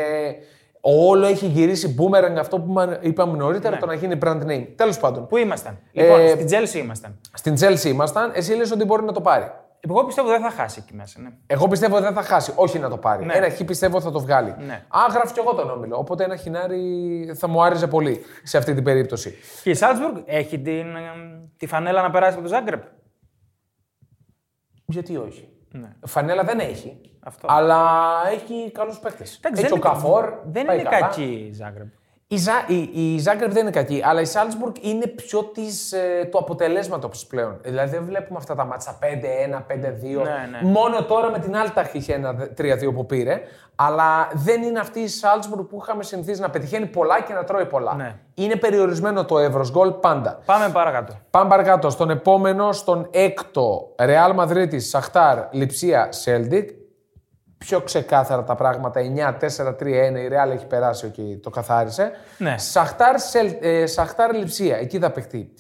[0.82, 3.80] Όλο έχει γυρίσει boomerang αυτό που μα- είπαμε νωρίτερα, Ναι.
[3.82, 4.68] το να γίνει brand name.
[4.76, 5.28] Τέλος πάντων.
[5.28, 7.20] Πού ήμασταν; Λοιπόν, Ε, στην Chelsea ήμασταν.
[7.34, 9.52] Στην Chelsea ήμασταν, εσύ λες ότι μπορεί να το πάρει.
[9.88, 11.20] Εγώ πιστεύω δεν θα χάσει εκεί μέσα.
[11.22, 11.30] Ναι.
[11.48, 13.26] Εγώ πιστεύω ότι δεν θα χάσει, όχι να το πάρει.
[13.26, 13.34] Ναι.
[13.34, 14.56] Ένα χ πιστεύω θα το βγάλει.
[14.60, 14.86] Ναι.
[14.88, 15.98] Α, γράφει κι εγώ τον όμιλο.
[15.98, 19.36] Οπότε ένα χινάρι θα μου άρεσε πολύ σε αυτή την περίπτωση.
[19.64, 21.02] Και η Salzburg έχει την, ε,
[21.58, 22.82] τη φανέλα να περάσει από το Ζάγκρεμπ.
[24.86, 25.90] Γιατί όχι; Ναι.
[26.06, 27.02] Φανέλα δεν έχει.
[27.24, 27.48] Αυτό.
[27.50, 27.80] Αλλά
[28.32, 29.36] έχει καλούς παίκτες.
[29.38, 30.34] Εντάξει, Έχει ο δεν είναι- Καφόρ.
[30.46, 31.00] Δεν πάει είναι καλά.
[31.08, 31.88] κακή η Ζάγκρεμπ.
[32.34, 32.54] Η, Ζα...
[32.68, 37.26] η, η Ζάγκρεμπ δεν είναι κακή, αλλά η Σάλτσμπουργκ είναι πιο της, ε, του αποτελέσματος
[37.26, 37.58] πλέον.
[37.62, 39.62] Δηλαδή δεν βλέπουμε αυτά τα ματς 5-1, 5-2.
[39.72, 40.70] Ναι, ναι.
[40.70, 43.42] Μόνο τώρα με την Altach είχε ένα 3-2 που πήρε.
[43.76, 47.66] Αλλά δεν είναι αυτή η Σάλτσμπουργκ που είχαμε συνηθίσει να πετυχαίνει πολλά και να τρώει
[47.66, 47.96] πολλά.
[47.96, 48.16] Ναι.
[48.34, 50.40] Είναι περιορισμένο το εύρος γκολ πάντα.
[50.46, 51.14] Πάμε παρακάτω.
[51.30, 51.90] Πάμε παρακάτω.
[51.90, 56.70] Στον επόμενο, στον έκτο, Ρεάλ Μαδρίτη, Σαχτάρ, Λιψία, Σέλτικ.
[57.66, 59.02] Πιο ξεκάθαρα τα πράγματα.
[59.02, 60.16] 9-4-3-1.
[60.18, 62.12] Η Ρεάλ έχει περάσει και το καθάρισε.
[62.38, 62.58] Ναι.
[62.58, 64.78] Σαχτάρ, Σελ, ε, Σαχτάρ Λιψία.
[64.78, 65.54] Εκεί θα παιχτεί.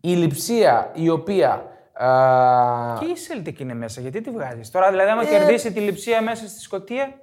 [0.00, 1.62] Η Λιψία η οποία.
[1.92, 5.80] α, Και η Celtic είναι μέσα, γιατί τη βγάζεις; Τώρα, δηλαδή, άμα Ε, κερδίσει τη
[5.80, 7.14] λειψία μέσα στη Σκωτία.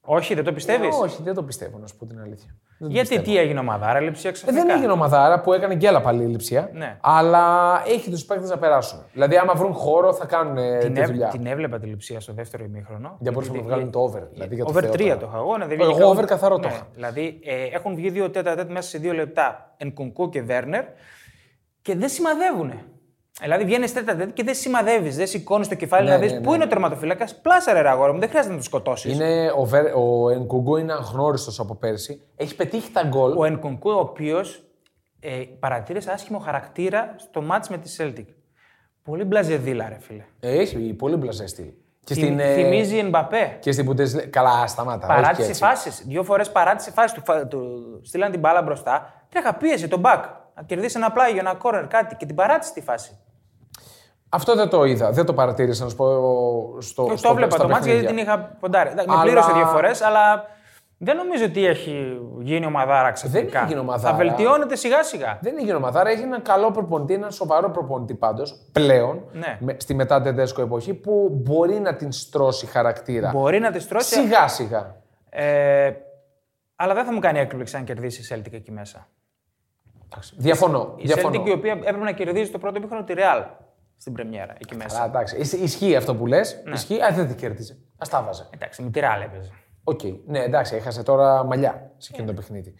[0.00, 2.56] Όχι, δεν το πιστεύεις; Ε, όχι, δεν το πιστεύω, να σου πω την αλήθεια.
[2.84, 3.36] Δεν το Γιατί πιστεύω.
[3.36, 4.64] τι έγινε ομαδάρα, λειψία Ε, ξαφνικά.
[4.64, 6.70] δεν έγινε ομαδάρα που έκανε και άλλα πάλι λειψία.
[6.72, 6.96] Ναι.
[7.00, 7.46] Αλλά
[7.86, 9.04] έχει τους παίκτες να περάσουν.
[9.12, 11.28] Δηλαδή, άμα βρουν χώρο, θα κάνουν ε, Την, τη ευ- δουλειά.
[11.28, 13.16] την έβλεπα τη λειψία στο δεύτερο ημίχρονο.
[13.20, 14.22] Για μπορούσαμε να βγάλουμε το over.
[14.32, 15.16] Δηλαδή, για το Over Θεό 3 τώρα.
[15.16, 15.56] το είχα εγώ.
[15.56, 16.74] Ναι, δεν Εγώ βγήκε over καθαρό το ναι.
[16.74, 16.86] είχα.
[16.94, 19.74] Δηλαδή ε, έχουν βγει δύο τέτα τέτα μέσα σε δύο λεπτά.
[19.76, 20.84] Ενκουνκού και Βέρνερ
[21.82, 22.72] και δεν σημαδεύουν.
[23.40, 25.16] Δηλαδή βγαίνεις τέτα τέτα και δεν σημαδεύεις.
[25.16, 26.54] Δεν σηκώνεις το κεφάλι Ναι, να δεις ναι, πού ναι.
[26.54, 27.40] είναι ο τερματοφύλακας.
[27.40, 29.14] Πλάσαρε ρε αγόρι μου, δεν χρειάζεται να το σκοτώσεις.
[29.14, 32.22] Είναι, ο, Βερ, ο Ενκουγκού είναι αγνώριστος από πέρσι.
[32.36, 33.36] Έχει πετύχει τα γκολ.
[33.36, 34.64] Ο Ενκουνκού, ο οποίος
[35.20, 38.24] ε, παρατήρησε άσχημο χαρακτήρα στο μάτς με τη Celtic.
[39.02, 40.24] Πολύ μπλαζεδίλα, ρε φίλε.
[40.40, 41.66] Ε, Έχει πολύ μπλαζέ στυλ.
[42.04, 43.56] Και Θυμ- στην, ε, Θυμίζει Εμπαπέ.
[43.60, 44.26] και στην Bundesliga.
[44.30, 45.06] Καλά, σταμάτα.
[45.06, 45.60] όχι και Παράτησε έτσι.
[45.62, 46.04] φάσεις.
[46.06, 47.12] Δύο φορές παράτησε φάσεις.
[47.12, 49.24] Του, φα- του στείλαν την μπάλα μπροστά.
[49.28, 50.24] Τρέχα πίεση τον μπακ.
[50.54, 52.16] Να κερδίσει ένα πλάγιο, ένα κόρνερ, κάτι.
[52.16, 53.18] Και την παράτησε τη φάση.
[54.28, 55.10] Αυτό δεν το είδα.
[55.10, 56.06] Δεν το παρατήρησα, να σου πω
[56.80, 57.04] στο.
[57.06, 58.24] Το, στο το βλέπα στα το μάτς γιατί παιχνίδια.
[58.24, 58.88] την είχα ποντάρει.
[58.90, 60.44] Εντάξει, Με Αλλά- πλήρωσε δύο φορές, αλλά
[60.98, 63.58] δεν νομίζω ότι έχει γίνει ομαδάρα ξαφνικά.
[63.58, 64.10] έχει γίνει ομαδάρα.
[64.16, 65.38] Θα βελτιώνεται σιγά σιγά.
[65.42, 69.56] Δεν είναι ομαδάρα, έχει ένα καλό προπονητή, ένα σοβαρό προπονητή πάντως πλέον Ναι.
[69.60, 73.30] με, στη μετά Τεντέσκο εποχή που μπορεί να την στρώσει χαρακτήρα.
[73.34, 74.14] Μπορεί να τη στρώσει.
[74.14, 74.96] Σιγά σιγά.
[75.30, 75.92] Ε,
[76.76, 79.06] αλλά δεν θα μου κάνει έκπληξη αν κερδίσει η Celtic εκεί μέσα.
[80.12, 80.94] Εντάξει, Διαφωνώ.
[80.96, 81.42] Η διαφωνώ.
[81.42, 83.44] Celtic η οποία έπρεπε να κερδίζει το πρώτο ημίχρονο τη Real
[83.96, 85.02] στην Πρεμιέρα εκεί μέσα.
[85.02, 85.36] Α, εντάξει.
[85.36, 86.62] Ισ- Ισχύει αυτό που λες.
[86.64, 86.72] Ναι.
[86.72, 87.02] Ισχύει.
[87.02, 87.72] Α, δεν την κέρδισε.
[87.98, 88.48] Α τα βάζε.
[88.54, 89.50] Εντάξει, με τη Real έπαιζε.
[89.84, 90.00] Οκ.
[90.26, 92.74] Ναι, εντάξει, έχασε τώρα μαλλιά σε εκείνο το παιχνίδι.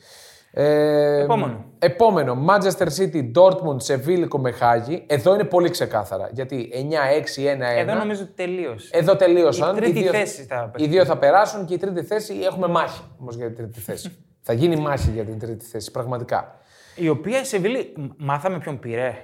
[0.55, 1.65] Ε, Επόμενο.
[1.79, 2.45] Επόμενο.
[2.49, 5.05] Manchester City, Dortmund, Seville, Κοπεγχάγη.
[5.09, 6.29] Εδώ είναι πολύ ξεκάθαρα.
[6.33, 7.79] Γιατί 9-6-1-1.
[7.79, 8.89] Εδώ νομίζω ότι τελείωσε.
[8.97, 9.77] Εδώ τελείωσαν.
[9.77, 12.67] Η τρίτη Οι δύο- θέση θα Οι δύο θα περάσουν και η τρίτη θέση έχουμε
[12.69, 14.17] μάχη όμως για την τρίτη θέση.
[14.47, 16.61] θα γίνει μάχη για την τρίτη θέση, πραγματικά.
[16.97, 19.15] Η οποία η Σεβίλη, μ- μάθαμε ποιον πήρε;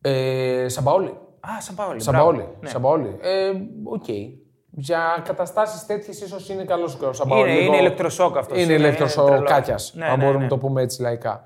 [0.00, 1.08] Ε, Σαμπάολι.
[1.40, 2.00] Α, Σαμπάολι.
[2.02, 2.48] Σαμπάολι.
[2.60, 2.68] Ναι.
[2.68, 3.16] Σαμπάολι.
[3.20, 3.50] Ε,
[3.84, 4.04] οκ.
[4.70, 7.50] Για καταστάσεις τέτοιες ίσως είναι καλός ο Σαμπάολι.
[7.50, 8.58] Είναι, Λίγο- είναι ηλεκτροσόκ αυτός.
[8.62, 9.78] Είναι ηλεκτροσοκάκια.
[9.92, 10.42] Ναι, αν ναι, μπορούμε ναι.
[10.44, 11.42] να το πούμε έτσι λαϊκά.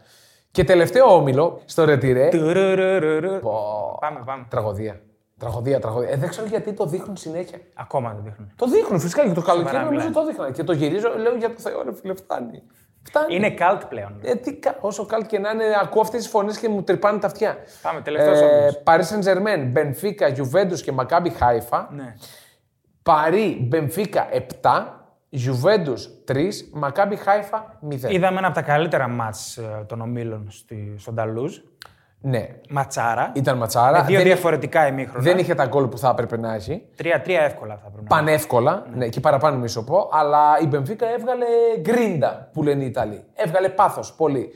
[0.50, 2.28] Και τελευταίο όμιλο στο ρετιρέ.
[2.28, 3.38] Τουρουρουρουρου.
[3.40, 3.60] Πω,
[4.00, 4.46] Πάμε, πάμε.
[4.50, 5.00] Τραγωδία.
[5.38, 6.08] Τραγωδία, τραγωδία.
[6.10, 7.58] Ε, δεν ξέρω γιατί το δείχνουν συνέχεια.
[7.74, 8.52] Ακόμα δεν δείχνουν.
[8.56, 10.22] Το δείχνουν φυσικά και το καλοκαίρι Σοβαρά νομίζω μιλάει.
[10.24, 10.52] το δείχναν.
[10.52, 12.62] Και το γυρίζω, λέω για το Θεό, ρε φίλε, φτάνει.
[13.02, 13.34] Φτάνει.
[13.34, 14.18] Είναι cult πλέον.
[14.22, 17.18] Ε, τι, κα- όσο κάλτ και να είναι, ακούω αυτές τις φωνές και μου τρυπάνε
[17.18, 17.56] τα αυτιά.
[17.82, 18.82] Πάμε, τελευταίος όμιλος.
[18.84, 21.86] Paris Saint Germain, Benfica, Juventus και Maccabi Haifa.
[21.90, 22.14] Ναι.
[23.02, 24.84] Παρί, Benfica 7,
[25.30, 26.00] Juventus
[26.32, 26.36] 3,
[26.82, 27.60] Maccabi Haifa
[27.90, 28.10] 0.
[28.10, 31.56] Είδαμε ένα από τα καλύτερα μάτς ε, των ομίλων στη, στον Ταλούζ.
[32.24, 33.32] Ναι, Ματσάρα.
[33.34, 33.98] ήταν ματσάρα.
[33.98, 35.22] με δύο δεν, διαφορετικά ημίχρονα.
[35.24, 36.82] δεν είχε τα γκολ που θα έπρεπε να έχει.
[36.96, 39.08] Τρία-τρία εύκολα θα πρέπει να Πανεύκολα, ναι.
[39.08, 41.44] και παραπάνω μη σου πω, αλλά η Benfica έβγαλε
[41.80, 43.24] grinta που λένε οι Ιταλοί.
[43.34, 44.50] Έβγαλε πάθος πολύ.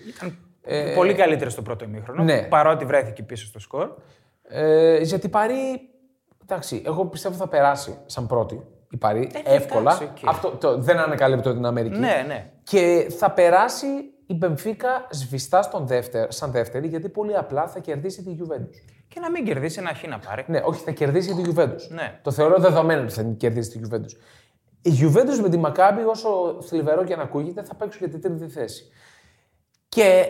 [0.67, 0.95] είναι.
[0.95, 2.23] Πολύ καλύτερη στο πρώτο ημίχρονο.
[2.23, 2.43] ναι.
[2.43, 3.89] Παρότι βρέθηκε πίσω στο σκορ.
[4.49, 5.89] Ε, γιατί Παρί.
[6.43, 9.31] Εντάξει, εγώ πιστεύω θα περάσει σαν πρώτη η Παρί.
[9.45, 9.81] εύκολα.
[9.93, 10.29] εντάξει, οκ.
[10.29, 11.99] Αυτό το, δεν ανακαλύπτω την Αμερική.
[11.99, 12.51] Ναι, ναι.
[12.63, 13.87] Και θα περάσει
[14.27, 18.93] η Μπενφίκα σβηστά στον δεύτερο, σαν δεύτερη, γιατί πολύ απλά θα κερδίσει τη Juventus.
[19.09, 20.45] Και να μην κερδίσει ένα Χ να πάρει.
[20.47, 21.89] Ναι, όχι, θα κερδίσει τη Juventus.
[21.89, 22.21] Ναι.
[22.23, 24.13] Το θεωρώ δεδομένο ότι θα κερδίσει τη Juventus.
[24.83, 28.53] Η Juventus με τη Μακάμπη, όσο θλιβερό και αν ακούγεται, θα παίξουν για την τρίτη
[28.53, 28.85] θέση.
[29.89, 30.29] Και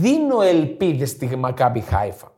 [0.00, 2.32] δίνω ελπίδες στη Μακάμπη Χάιφα.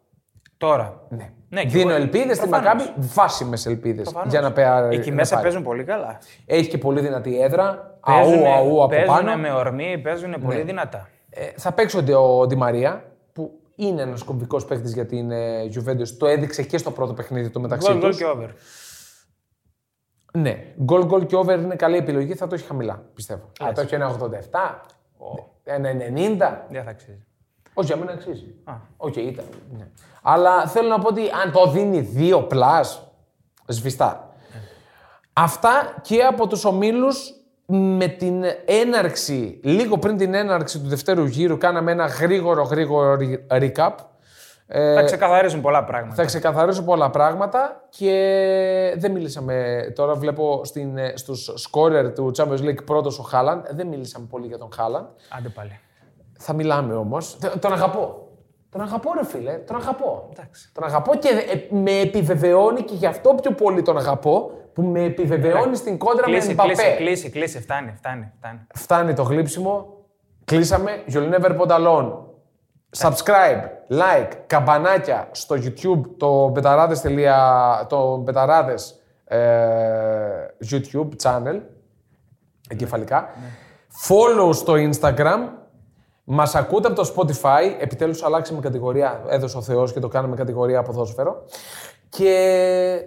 [0.57, 1.07] Τώρα.
[1.09, 1.33] Ναι.
[1.51, 2.85] Ναι, και Δίνω εγώ- ελπίδες στη προφανώς.
[2.85, 4.03] Μακάμπη, βάσιμες ελπίδες.
[4.03, 4.33] Προφανώς.
[4.33, 4.89] Για να πέρα.
[4.89, 5.47] Εκεί να μέσα πάρει.
[5.47, 6.19] παίζουν πολύ καλά.
[6.47, 7.99] Έχει και πολύ δυνατή έδρα.
[8.07, 9.37] Παίζουνε- Αού, αού από παίζουνε πάνω.
[9.37, 10.63] με ορμή, παίζουν πολύ Ναι.
[10.63, 11.09] δυνατά.
[11.31, 16.09] Ε, θα παίξονται ο Ντι Μαρία, που είναι ένας κομβικός παίκτης για την ε, Juventus.
[16.19, 18.19] Το έδειξε και στο πρώτο παιχνίδι του μεταξύ Γκολ, γκολ τους.
[18.19, 18.49] και over.
[20.33, 23.51] Ναι, γκολ γκολ και over είναι καλή επιλογή, θα το έχει χαμηλά, πιστεύω.
[23.59, 24.81] Θα το έχει ένα 87,
[25.65, 26.67] ένα 90.
[26.71, 27.27] Δεν θα αξίζει.
[27.79, 28.55] Όχι, για μένα αξίζει.
[28.65, 28.73] Α.
[28.97, 29.45] Οκ, ήταν.
[29.79, 29.87] Ναι.
[30.23, 33.03] Αλλά θέλω να πω ότι αν το δίνει 2 plus,
[33.67, 34.29] σβηστά.
[35.33, 37.33] Αυτά και από τους ομίλους
[37.67, 43.63] με την έναρξη, λίγο πριν την έναρξη του δευτέρου γύρου, κάναμε ένα γρήγορο γρήγορο re-
[43.63, 43.91] recap.
[44.67, 46.15] Ε, Θα ξεκαθαρίζουν πολλά πράγματα.
[46.15, 49.81] θα ξεκαθαρίσω πολλά πράγματα και δεν μίλησαμε.
[49.95, 53.67] Τώρα βλέπω στην, ε, στους σκόρερ του Champions League πρώτος ο Χάλαντ.
[53.71, 55.07] Δεν μιλήσαμε πολύ για τον Χάλαντ.
[55.39, 55.81] Άντε πάλι.
[56.39, 57.39] Θα μιλάμε όμως.
[57.61, 58.29] Τον αγαπώ.
[58.71, 59.53] Τον αγαπώ, ρε φίλε.
[59.53, 60.29] Τον αγαπώ.
[60.33, 60.71] Εντάξει.
[60.73, 65.03] Τον αγαπώ και ε, με επιβεβαιώνει και γι' αυτό πιο πολύ τον αγαπώ που με
[65.03, 66.73] επιβεβαιώνει στην κόντρα Κλείσει, με Μπαπέ.
[66.73, 67.61] κλείσει, κλείσει, κλείσει.
[67.61, 68.59] Φτάνει, φτάνει, φτάνει.
[68.75, 69.97] Φτάνει το γλύψιμο.
[70.45, 71.05] Κλείσαμε.
[71.13, 72.13] You'll never put alone.
[72.97, 77.05] Subscribe, like, καμπανάκια στο YouTube, το μπεταράδες,
[77.89, 79.39] το μπεταράδες ε,
[80.71, 81.61] YouTube channel,
[82.69, 83.29] εγκεφαλικά.
[84.09, 85.39] Follow στο Instagram.
[86.31, 87.75] Μας ακούτε από το Spotify.
[87.81, 89.23] Επιτέλους αλλάξαμε κατηγορία.
[89.29, 91.45] Έδωσε ο Θεός και το κάναμε κατηγορία ποδόσφαιρο.
[92.09, 93.01] Και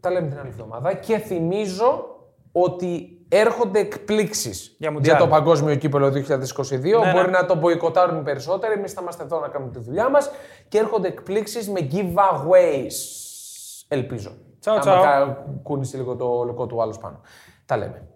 [0.00, 0.94] τα λέμε την άλλη εβδομάδα.
[0.94, 2.04] Και θυμίζω
[2.52, 5.18] ότι έρχονται εκπλήξεις Για για, Μουντιάλ.
[5.18, 7.04] το Παγκόσμιο Κύπελο 2022.
[7.04, 7.12] ναι.
[7.12, 8.72] Μπορεί να το μποϊκοτάρουν οι περισσότεροι.
[8.74, 10.30] Εμείς θα είμαστε εδώ να κάνουμε τη δουλειά μας.
[10.68, 12.94] Και έρχονται εκπλήξεις με giveaways.
[13.88, 14.30] Ελπίζω.
[14.60, 15.02] Τσάου, Άμα τσάου.
[15.02, 17.20] κα- κούνησε λίγο το λουκό του άλλου πάνω.
[17.66, 18.08] Τα λέμε.